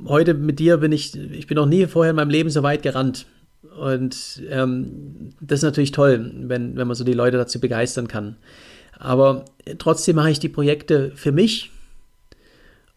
[0.07, 2.83] heute mit dir bin ich, ich bin noch nie vorher in meinem Leben so weit
[2.83, 3.27] gerannt.
[3.81, 8.37] Und ähm, das ist natürlich toll, wenn, wenn man so die Leute dazu begeistern kann.
[8.99, 9.45] Aber
[9.79, 11.71] trotzdem mache ich die Projekte für mich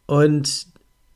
[0.05, 0.67] und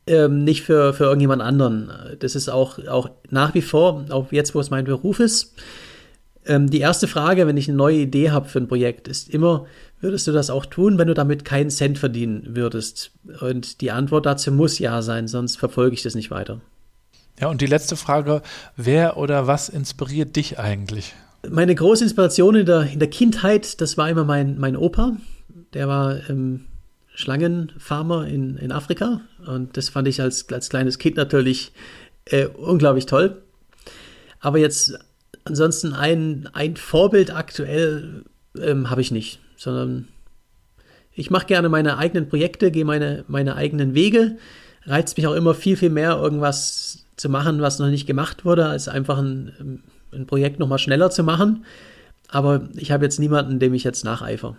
[0.07, 1.91] ähm, nicht für, für irgendjemand anderen.
[2.19, 5.53] Das ist auch, auch nach wie vor, auch jetzt, wo es mein Beruf ist,
[6.45, 9.65] ähm, die erste Frage, wenn ich eine neue Idee habe für ein Projekt, ist immer,
[9.99, 13.11] würdest du das auch tun, wenn du damit keinen Cent verdienen würdest?
[13.39, 16.61] Und die Antwort dazu muss ja sein, sonst verfolge ich das nicht weiter.
[17.39, 18.41] Ja, und die letzte Frage,
[18.75, 21.13] wer oder was inspiriert dich eigentlich?
[21.49, 25.17] Meine große Inspiration in der, in der Kindheit, das war immer mein, mein Opa.
[25.73, 26.65] Der war ähm,
[27.13, 31.71] Schlangenfarmer in, in Afrika und das fand ich als, als kleines Kind natürlich
[32.25, 33.41] äh, unglaublich toll.
[34.39, 34.97] Aber jetzt
[35.45, 38.23] ansonsten ein, ein Vorbild aktuell
[38.59, 40.07] ähm, habe ich nicht, sondern
[41.13, 44.37] ich mache gerne meine eigenen Projekte, gehe meine, meine eigenen Wege.
[44.85, 48.65] Reizt mich auch immer viel, viel mehr, irgendwas zu machen, was noch nicht gemacht wurde,
[48.65, 51.65] als einfach ein, ein Projekt nochmal schneller zu machen.
[52.29, 54.55] Aber ich habe jetzt niemanden, dem ich jetzt nacheifer.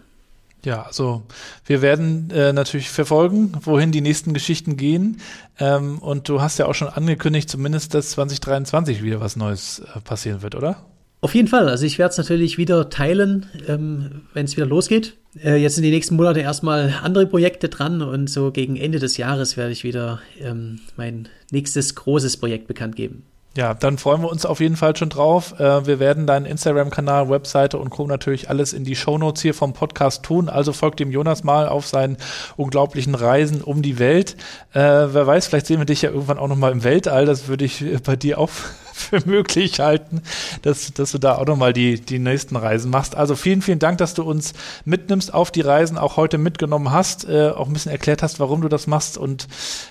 [0.65, 1.23] Ja, also
[1.67, 5.21] wir werden äh, natürlich verfolgen, wohin die nächsten Geschichten gehen.
[5.59, 10.01] Ähm, und du hast ja auch schon angekündigt, zumindest, dass 2023 wieder was Neues äh,
[10.01, 10.87] passieren wird, oder?
[11.21, 11.69] Auf jeden Fall.
[11.69, 15.15] Also ich werde es natürlich wieder teilen, ähm, wenn es wieder losgeht.
[15.43, 19.17] Äh, jetzt sind die nächsten Monate erstmal andere Projekte dran und so gegen Ende des
[19.17, 23.25] Jahres werde ich wieder ähm, mein nächstes großes Projekt bekannt geben.
[23.55, 25.61] Ja, dann freuen wir uns auf jeden Fall schon drauf.
[25.61, 28.07] Äh, wir werden deinen Instagram-Kanal, Webseite und Co.
[28.07, 30.49] natürlich alles in die Shownotes hier vom Podcast tun.
[30.49, 32.17] Also folgt dem Jonas mal auf seinen
[32.57, 34.37] unglaublichen Reisen um die Welt.
[34.73, 37.27] Äh, wer weiß, vielleicht sehen wir dich ja irgendwann auch nochmal im Weltall.
[37.27, 38.51] Das würde ich bei dir auch
[38.93, 40.23] für möglich halten,
[40.63, 43.17] dass, dass du da auch nochmal die, die nächsten Reisen machst.
[43.17, 44.53] Also vielen, vielen Dank, dass du uns
[44.85, 48.61] mitnimmst auf die Reisen, auch heute mitgenommen hast, äh, auch ein bisschen erklärt hast, warum
[48.61, 49.49] du das machst und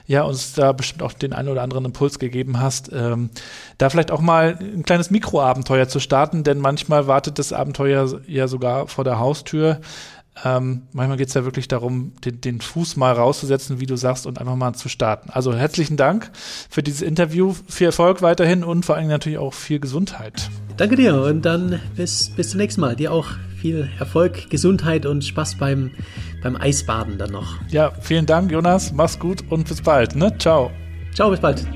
[0.07, 3.29] ja, uns da bestimmt auch den einen oder anderen Impuls gegeben hast, ähm,
[3.77, 8.47] da vielleicht auch mal ein kleines Mikroabenteuer zu starten, denn manchmal wartet das Abenteuer ja
[8.47, 9.79] sogar vor der Haustür.
[10.43, 14.25] Ähm, manchmal geht es ja wirklich darum, den, den, Fuß mal rauszusetzen, wie du sagst,
[14.25, 15.29] und einfach mal zu starten.
[15.29, 16.31] Also herzlichen Dank
[16.69, 17.53] für dieses Interview.
[17.67, 20.49] Viel Erfolg weiterhin und vor allem natürlich auch viel Gesundheit.
[20.77, 22.95] Danke dir und dann bis, bis zum nächsten Mal.
[22.95, 23.27] Dir auch
[23.61, 25.91] viel Erfolg, Gesundheit und Spaß beim,
[26.41, 27.59] beim Eisbaden dann noch.
[27.69, 28.91] Ja, vielen Dank, Jonas.
[28.93, 30.15] Mach's gut und bis bald.
[30.15, 30.35] Ne?
[30.39, 30.71] Ciao.
[31.13, 31.67] Ciao, bis bald.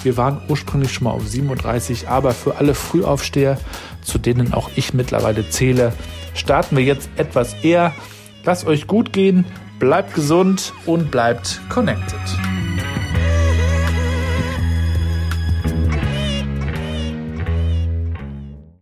[0.03, 3.57] Wir waren ursprünglich schon mal auf 7.30 Uhr, aber für alle Frühaufsteher,
[4.01, 5.93] zu denen auch ich mittlerweile zähle,
[6.35, 7.91] starten wir jetzt etwas eher.
[8.43, 9.45] Lasst euch gut gehen,
[9.79, 12.54] bleibt gesund und bleibt connected.